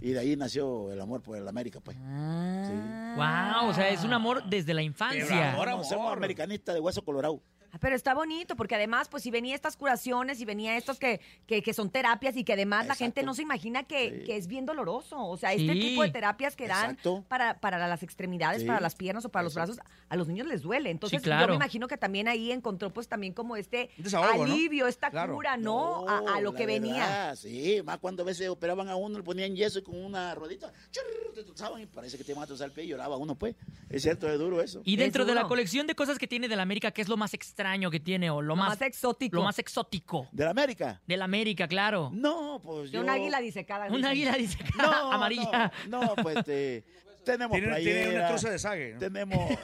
[0.00, 1.96] y de ahí nació el amor por el América, pues.
[1.98, 5.54] Wow, o sea, es un amor desde la infancia.
[5.54, 7.42] Ahora somos americanistas de hueso colorado.
[7.72, 11.20] Ah, Pero está bonito, porque además, pues si venía estas curaciones y venía estos que,
[11.46, 14.46] que, que son terapias y que además la gente no se imagina que, que es
[14.48, 15.16] bien doloroso.
[15.24, 15.80] O sea, este Sí.
[15.80, 17.24] tipo de terapias que dan Exacto.
[17.28, 18.66] para, para las extremidades, Sí.
[18.66, 20.90] para las piernas o para los brazos, a los niños les duele.
[20.90, 21.48] Entonces, yo claro.
[21.48, 24.52] me imagino que también ahí encontró pues también como este desahogo, ¿no?
[24.52, 25.34] alivio, esta Claro.
[25.34, 26.08] cura, ¿no?
[26.08, 27.04] a, a lo que venía.
[27.06, 30.34] verdad, sí, más cuando a veces operaban a uno, le ponían yeso y con una
[30.34, 33.16] rodita, churr, te tocaban y parece que te iban a tosar el pie y lloraba
[33.16, 33.54] uno, pues.
[33.88, 34.80] Es cierto, es duro eso.
[34.84, 37.16] Y dentro de la colección de cosas que tiene de la América, ¿qué es lo
[37.16, 37.59] más extraño
[37.90, 39.36] que tiene o lo, más, más exótico?
[39.36, 40.28] Lo más exótico.
[40.32, 41.00] ¿De la América?
[41.06, 42.10] De la América, claro.
[42.12, 43.02] No, pues De yo...
[43.02, 43.86] un águila disecada.
[43.86, 45.72] Un águila dice No, amarilla.
[45.88, 46.84] No, no, pues este,
[47.24, 48.98] tenemos Tiene- tiene playera, una truza de sague, ¿no?
[49.00, 49.58] Tenemos...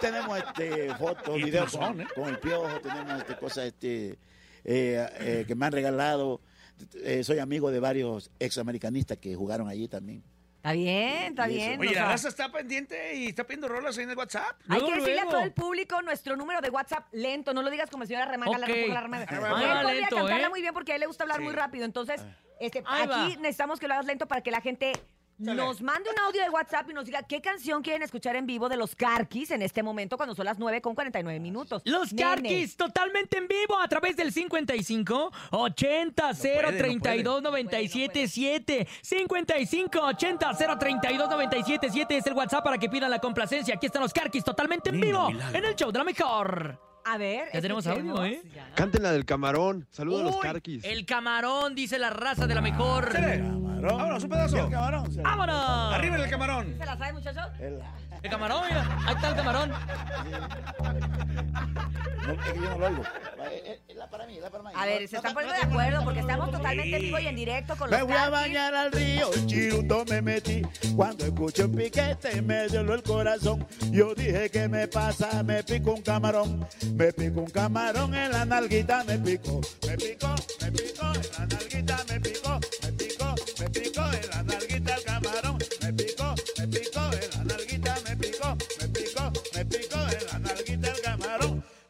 [0.00, 2.06] Tenemos este, fotos, videos con, ¿eh?
[2.14, 4.18] con el piojo, tenemos este, cosas este,
[4.64, 6.40] eh, eh, que me han regalado.
[7.02, 10.22] Eh, soy amigo de varios examericanistas que jugaron allí también.
[10.64, 11.78] Está bien, está bien.
[11.78, 14.58] Oye, la raza está pendiente y está pidiendo rolas ahí en el WhatsApp.
[14.66, 17.52] Hay Luego, que decirle a todo el público nuestro número de WhatsApp lento.
[17.52, 18.72] No lo digas como señora remanga, la Ok.
[18.72, 19.26] remanga, la remanga.
[19.28, 20.48] Ahí Él va podría lento, cantarla ¿eh?
[20.48, 21.84] muy bien porque a él le gusta hablar muy rápido.
[21.84, 22.24] Entonces,
[22.60, 23.26] este, Ahí va.
[23.26, 24.92] aquí necesitamos que lo hagas lento para que la gente
[25.38, 28.68] nos mande un audio de WhatsApp y nos diga qué canción quieren escuchar en vivo
[28.68, 31.82] de los Carquis en este momento cuando son las 9 con 49 minutos.
[31.84, 32.22] Los Nene.
[32.22, 41.30] Carquis totalmente en vivo a través del 55 80 032 97 7 55 80 032
[41.30, 43.74] 97 7 es el WhatsApp para que pidan la complacencia.
[43.74, 46.93] Aquí están los Carquis totalmente en vivo en el show de la mejor.
[47.06, 48.40] A ver, Ya tenemos audio, ¿eh?
[48.74, 49.86] Canten la del camarón.
[49.90, 50.84] Saludos a los Uy, carquis.
[50.84, 53.12] El camarón, dice la raza de la mejor.
[53.82, 54.56] Vámonos, un pedazo.
[54.64, 55.22] El camarón.
[55.22, 55.94] ¡Vámonos!
[55.94, 56.74] Arriba el camarón.
[56.78, 57.44] ¿Se la sabe, muchachos?
[57.60, 57.78] el-
[58.22, 58.98] El camarón, mira.
[59.06, 59.72] Ahí está el camarón.
[62.26, 63.02] No, es que yo no lo oigo.
[63.94, 64.70] La- para mí, la para mí.
[64.74, 67.36] A ver, No, se están poniendo de acuerdo porque estamos totalmente en vivo y en
[67.36, 70.62] directo con Me los voy a bañar al río, chiruto me metí.
[70.96, 73.66] Cuando escuché un piquete me dio el corazón.
[73.90, 76.66] Yo dije que me pasa, me pico un camarón.
[76.94, 79.60] Me pico un camarón en la nalguita, me pico.
[79.86, 81.83] Me pico, me pico en la nalguita,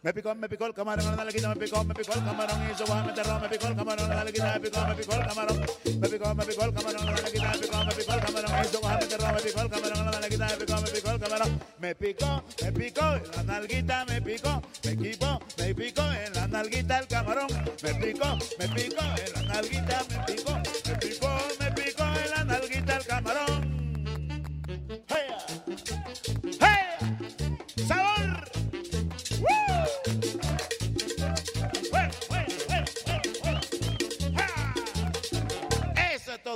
[0.05, 2.75] Me picó, me picó el camarón, la nalguita me picó, me picó el camarón y
[2.77, 5.61] su me enterró, me picó el camarón, la nalguita me picó, me picó el camarón.
[5.99, 8.69] Me picó, me picó el camarón, la nalguita me picó, me picó el camarón y
[8.69, 11.61] su me enterró, me picó el camarón, la nalguita me picó, me picó el camarón.
[11.79, 16.99] Me picó, me picó, la nalguita me picó, me equipo, me picó en la nalguita
[16.99, 17.49] el camarón.
[17.83, 20.44] Me picó, me picó, en la nalguita me picó,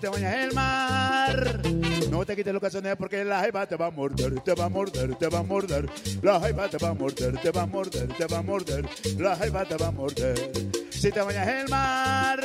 [0.04, 1.62] te bañas el mar,
[2.10, 4.68] no te quites los calzones porque la jaiba te va a morder, te va a
[4.68, 5.88] morder, te va a morder.
[6.20, 8.84] La jaiba te va a morder, te va a morder, te va a morder.
[9.16, 10.52] La jaiba te va a morder.
[10.90, 12.38] Si te bañas el mar,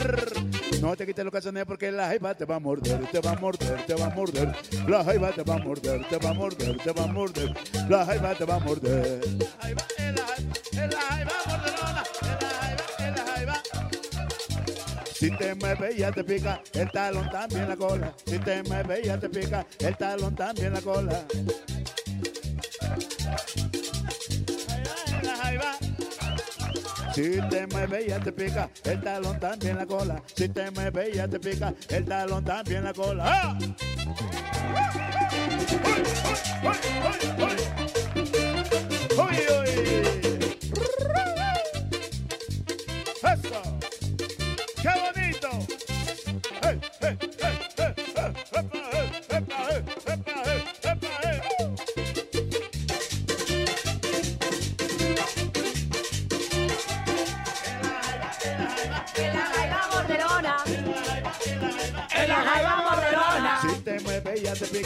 [0.79, 3.35] no te quites los calzones porque la jaiba te va a morder, te va a
[3.35, 4.55] morder, te va a morder.
[4.87, 7.53] La jaiba te va a morder, te va a morder, te va a morder.
[7.89, 9.19] La jaiba te va a morder.
[9.37, 9.83] La jaiba,
[15.19, 18.13] Si te mueves ya te pica el talón también la cola.
[18.25, 21.25] Si te mueves ya te pica el talón también la cola.
[27.13, 30.23] Si te mueves ya te pica el talón también la cola.
[30.33, 33.23] Si te mueves ya te pica el talón también la cola.
[33.27, 33.57] ¡Ah!
[36.63, 37.88] ¡Uy,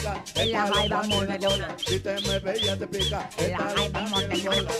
[0.04, 0.24] pica.
[0.34, 1.76] En la jaiba mordelona.
[1.78, 3.30] Si te mueves ya te pica.
[3.38, 4.70] En la jaiba mordelona.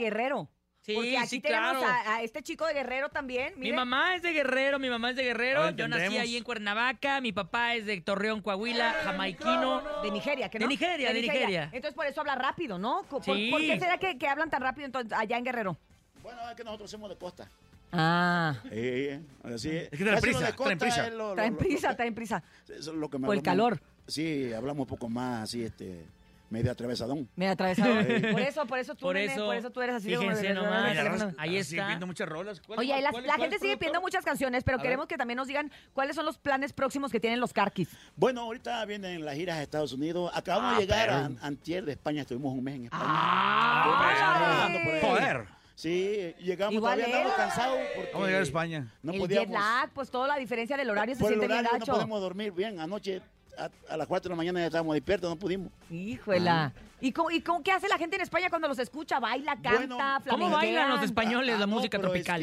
[0.00, 0.48] Guerrero.
[0.82, 1.86] Sí, Porque aquí sí, tenemos claro.
[2.08, 3.52] a, a este chico de Guerrero también.
[3.58, 5.70] Mi mamá es de Guerrero, mi mamá es de Guerrero.
[5.70, 7.20] Yo nací ahí en Cuernavaca.
[7.20, 9.82] Mi papá es de Torreón, Coahuila, jamaiquino.
[10.02, 10.70] De Nigeria, ¿que De no?
[10.70, 11.64] Nigeria, de Nigeria.
[11.72, 13.02] Entonces por eso habla rápido, ¿no?
[13.10, 13.48] ¿Por, Sí.
[13.50, 15.76] por qué será que, que hablan tan rápido entonces allá en Guerrero?
[16.22, 17.46] Bueno, es que nosotros somos de costa.
[17.92, 18.54] Ah.
[18.70, 19.90] Eh, eh, así es.
[19.90, 21.06] que traen prisa, de costa traen prisa.
[21.08, 22.42] es lo- lo- Traen prisa, traen prisa.
[22.64, 23.80] Eso es lo que me Por el calor.
[24.06, 26.04] Sí, hablamos un poco más así, este,
[26.50, 27.28] medio atravesadón.
[27.36, 27.94] Me atravesado.
[28.02, 28.26] Sí.
[28.32, 30.08] Por eso, por eso tú, Por nene, eso, por eso tú eres así.
[30.14, 31.86] fíjense de- nomás, de- de- ahí Sigue está.
[31.86, 32.60] viendo muchas rolas.
[32.60, 35.08] ¿Cuál- Oye, la, cuál- la cuál, gente sigue pidiendo muchas canciones, pero A queremos ver.
[35.08, 37.88] que también nos digan cuáles son los planes próximos que tienen los Carquis.
[38.16, 40.30] Bueno, ahorita vienen las giras a Estados Unidos.
[40.34, 42.22] Acabamos Ah, de llegar a antier de España.
[42.22, 43.04] Estuvimos un mes en España.
[43.06, 44.68] Ah,
[45.00, 45.00] por.
[45.10, 45.44] Joder.
[45.74, 48.92] Sí, llegamos, Igual todavía andamos cansados porque Vamos a llegar a España.
[49.02, 51.60] no el podíamos, jet lag, pues toda la diferencia del horario se por siente bien
[51.60, 52.80] horario no podemos dormir bien.
[52.80, 53.22] Anoche
[53.60, 55.70] a, a las 4 de la mañana ya estábamos despiertos, no pudimos.
[55.90, 56.72] Híjola.
[57.00, 59.18] ¿Y, cómo, ¿Y cómo qué hace la gente en España cuando los escucha?
[59.20, 62.42] ¿Baila, canta, Bueno, ¿Cómo bailan los españoles la Ah, no, música tropical?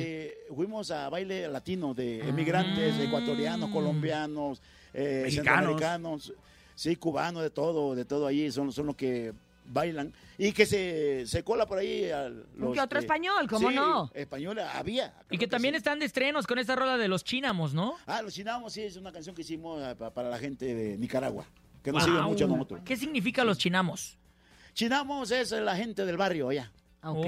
[0.55, 3.03] fuimos a baile latino de emigrantes, Ah.
[3.03, 4.61] ecuatorianos, colombianos,
[4.93, 5.79] eh, Mexicanos.
[5.79, 6.33] centroamericanos,
[6.73, 9.33] sí, cubanos, de todo, de todo allí, son, son los que
[9.67, 10.13] bailan.
[10.37, 12.09] Y que se, se cola por ahí.
[12.09, 14.09] a los, que otro español, ¿cómo sí, no?
[14.13, 15.13] español había.
[15.29, 17.95] Y que también están de estrenos con esta rola de los chinamos, ¿no?
[18.05, 20.97] Ah, los chinamos, sí, es una canción que hicimos ah, pa- para la gente de
[20.97, 21.45] Nicaragua,
[21.83, 22.13] que nos Wow.
[22.15, 22.81] sigue mucho a nosotros.
[22.85, 24.17] ¿Qué significa los chinamos?
[24.73, 26.71] Chinamos es la gente del barrio allá.
[27.03, 27.25] Ok.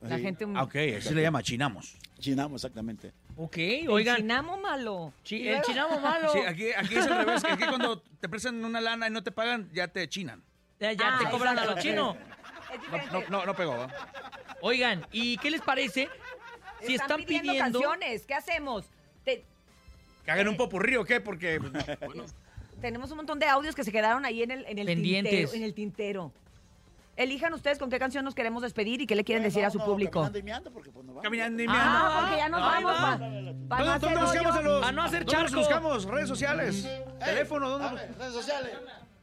[0.00, 0.22] La Sí.
[0.22, 0.46] gente...
[0.54, 1.96] Ah, ok, así le llama, chinamos.
[2.18, 3.12] Chinamos, exactamente.
[3.36, 4.16] Ok, El oigan.
[4.16, 5.12] chinamo malo.
[5.24, 6.30] Chi- el chinamo malo.
[6.32, 7.42] Sí, aquí, aquí es al revés.
[7.44, 10.42] Aquí cuando te prestan una lana y no te pagan, ya te chinan.
[10.80, 12.16] Ya, ya Ah, te cobran a lo chino.
[12.72, 13.86] Es No, no, no, no pegó.
[14.60, 16.08] Oigan, ¿y qué les parece
[16.82, 18.26] si están, pidiendo, pidiendo canciones.
[18.26, 18.86] ¿Qué hacemos?
[19.24, 19.44] Te-
[20.24, 21.20] ¿Que hagan un popurrí o qué?
[21.20, 21.58] Porque,
[22.04, 22.24] bueno,
[22.80, 25.30] tenemos un montón de audios que se quedaron ahí en el, en el Pendientes.
[25.32, 25.54] tintero.
[25.56, 26.32] En el tintero.
[27.16, 29.78] Elijan ustedes con qué canción nos queremos despedir y qué le quieren decir a su
[29.78, 30.22] público.
[30.22, 31.22] Caminando y meando, porque pues nos vamos.
[31.22, 31.84] caminando y meando.
[31.88, 32.92] Ah, porque ya nos vamos.
[32.92, 32.98] va.
[32.98, 35.56] pa- pa ¿Dónde, no dónde buscamos a los, A no hacer ¿dónde charco.
[35.58, 36.04] buscamos?
[36.06, 36.88] Redes sociales,
[37.24, 37.86] teléfono, ¿dónde?
[37.88, 38.72] A ver, redes sociales.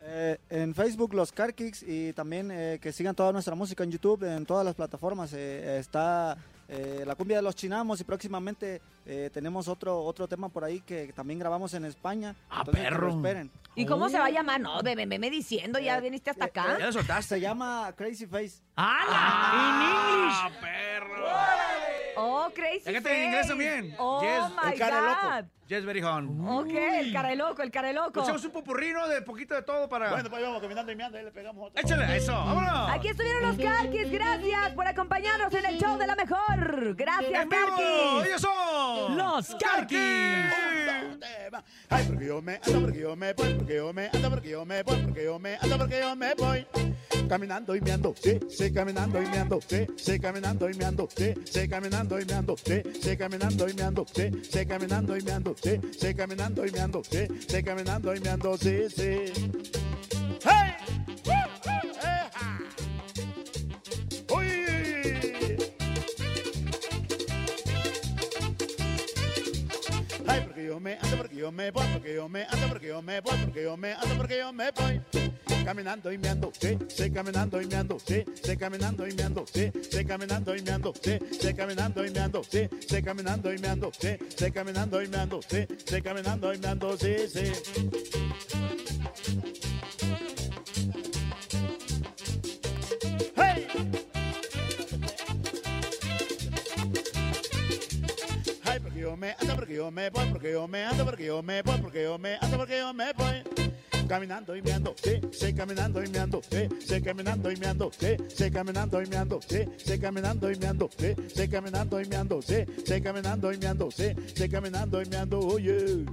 [0.04, 3.92] Eh, en Facebook los Car Kicks y también eh, que sigan toda nuestra música en
[3.92, 5.32] YouTube, en todas las plataformas.
[5.34, 6.36] eh, está
[6.68, 10.80] eh, la cumbia de los chinamos y próximamente eh, tenemos otro otro tema por ahí
[10.82, 12.36] que también grabamos en España.
[12.50, 13.10] Ah, Entonces, que lo perro.
[13.16, 13.52] esperen.
[13.76, 14.60] ¿Y cómo se va a llamar?
[14.60, 16.78] No, bebé, me diciendo, ya viniste hasta acá.
[16.80, 17.36] Ya lo soltaste.
[17.36, 18.62] Se llama Crazy Face.
[18.76, 19.06] ¡Hala!
[19.14, 21.71] ¡Ah, perro!
[22.18, 23.26] Oh, crazy Ya que te face.
[23.26, 23.96] inglés también.
[23.98, 25.28] Oh, Yes, my el cara loco.
[25.30, 25.46] God.
[25.68, 26.46] Yes, very hon.
[26.50, 28.22] Ok, el cara de loco, el cara de loco.
[28.22, 30.10] Hacemos un popurrino de poquito de todo para...
[30.10, 31.82] Bueno, pues vamos caminando y meando, ahí le pegamos otro.
[31.82, 32.90] Échale, eso, vámonos.
[32.90, 36.96] Aquí estuvieron los Carquis, gracias por acompañarnos en el show de la mejor.
[36.96, 37.62] Gracias, ¡En vivo!
[37.68, 38.26] Carquis.
[38.28, 39.18] ¡Ellos son!
[39.18, 39.98] Los Carquis.
[41.90, 44.66] Ay, porque yo me ando, porque yo me voy, porque yo me ando, porque yo
[44.66, 46.68] me voy, porque yo me ando, porque yo me voy.
[47.30, 51.68] Caminando y meando, sí, sí, caminando y meando, sí, sí, caminando y meando, sí, sí,
[51.68, 56.14] caminando y meando, sí, sí, caminando y meando, sí, sí, caminando y meando, sí, sí,
[56.14, 59.91] caminando y meando, sí, sí, caminando y meando, sí, sí.
[70.72, 73.38] Yo me ando, porque yo me voy, porque yo me ando, porque yo me voy,
[73.44, 75.02] porque yo me ando, porque yo me voy.
[75.66, 80.06] Caminando y meando, sí, sí, caminando y meando, sí, sí, caminando y meando, sí, sí,
[80.06, 84.52] caminando y meando, sí, sí, caminando y meando, sí, sí, caminando y meando, sí, sí,
[84.52, 88.91] caminando y meando, sí, sí, caminando y meando, sí, sí.
[99.32, 102.04] Me ando, porque yo me voy, porque yo me ando, porque yo me voy, porque
[102.04, 103.44] yo me ando, porque yo me voy.
[104.08, 108.52] Caminando y meando, sí, sí, caminando y meando, sí, sí, caminando y meando, sí, sí,
[108.52, 113.54] caminando y meando, sí, sí, caminando y meando, sí, sí, caminando y meando, sí, caminando
[113.54, 116.06] y meando, sí, caminando y meando, oye.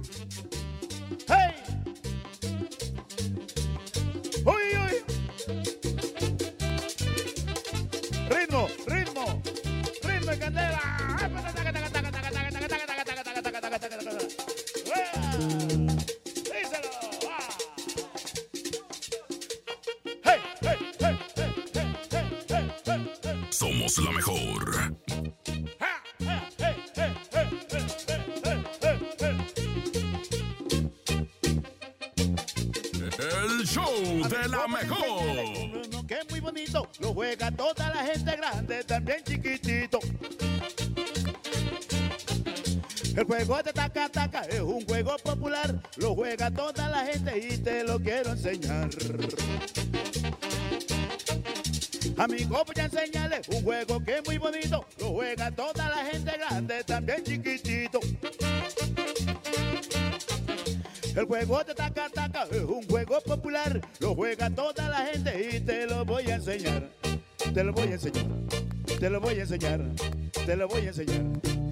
[23.49, 24.95] Somos la mejor.
[33.19, 36.05] El show de la mejor.
[36.07, 39.99] Que muy bonito, lo juega toda la gente grande, también chiquitito.
[43.19, 45.17] El juego de taca taca es un juego
[46.19, 48.89] juega toda la gente y te lo quiero enseñar.
[52.17, 56.31] Amigo, voy a enseñarle un juego que es muy bonito, lo juega toda la gente
[56.37, 58.01] grande, también chiquitito.
[61.15, 65.61] El juego de taca taca es un juego popular, lo juega toda la gente y
[65.61, 66.89] te lo voy a enseñar.
[67.53, 68.25] te lo voy a enseñar,
[68.99, 69.81] te lo voy a enseñar,
[70.45, 71.23] te lo voy a enseñar,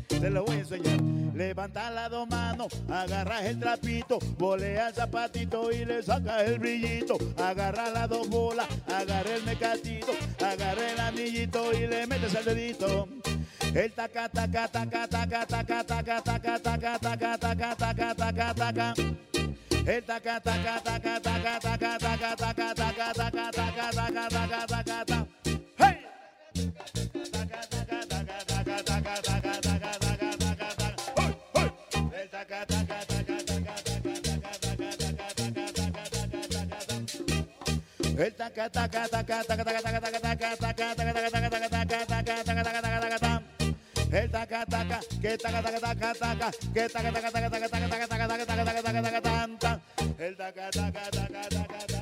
[0.07, 1.26] te lo voy a enseñar.
[1.37, 7.15] Levanta las dos manos, agarras el trapito, volea el zapatito y le sacas el brillito.
[7.37, 10.13] Agarra las dos bolas, agarra el mecatito,
[10.43, 13.07] agarra el anillito y le metes el dedito.
[13.71, 18.93] El taca taca taca taca taca taca taca taca taca taca taca taca taca.
[19.85, 25.27] El taca taca taca taca taca taca taca taca taca taca taca taca taca taca.
[25.77, 25.97] ¡Hey!
[38.17, 40.97] El taca taca taca taca taca taca taca taca taca taca.
[44.09, 48.07] El taca taca, que taca taca taca taca, que taca taca taca taca taca taca
[48.07, 49.21] taca taca taca taca
[50.71, 51.96] taca taca taca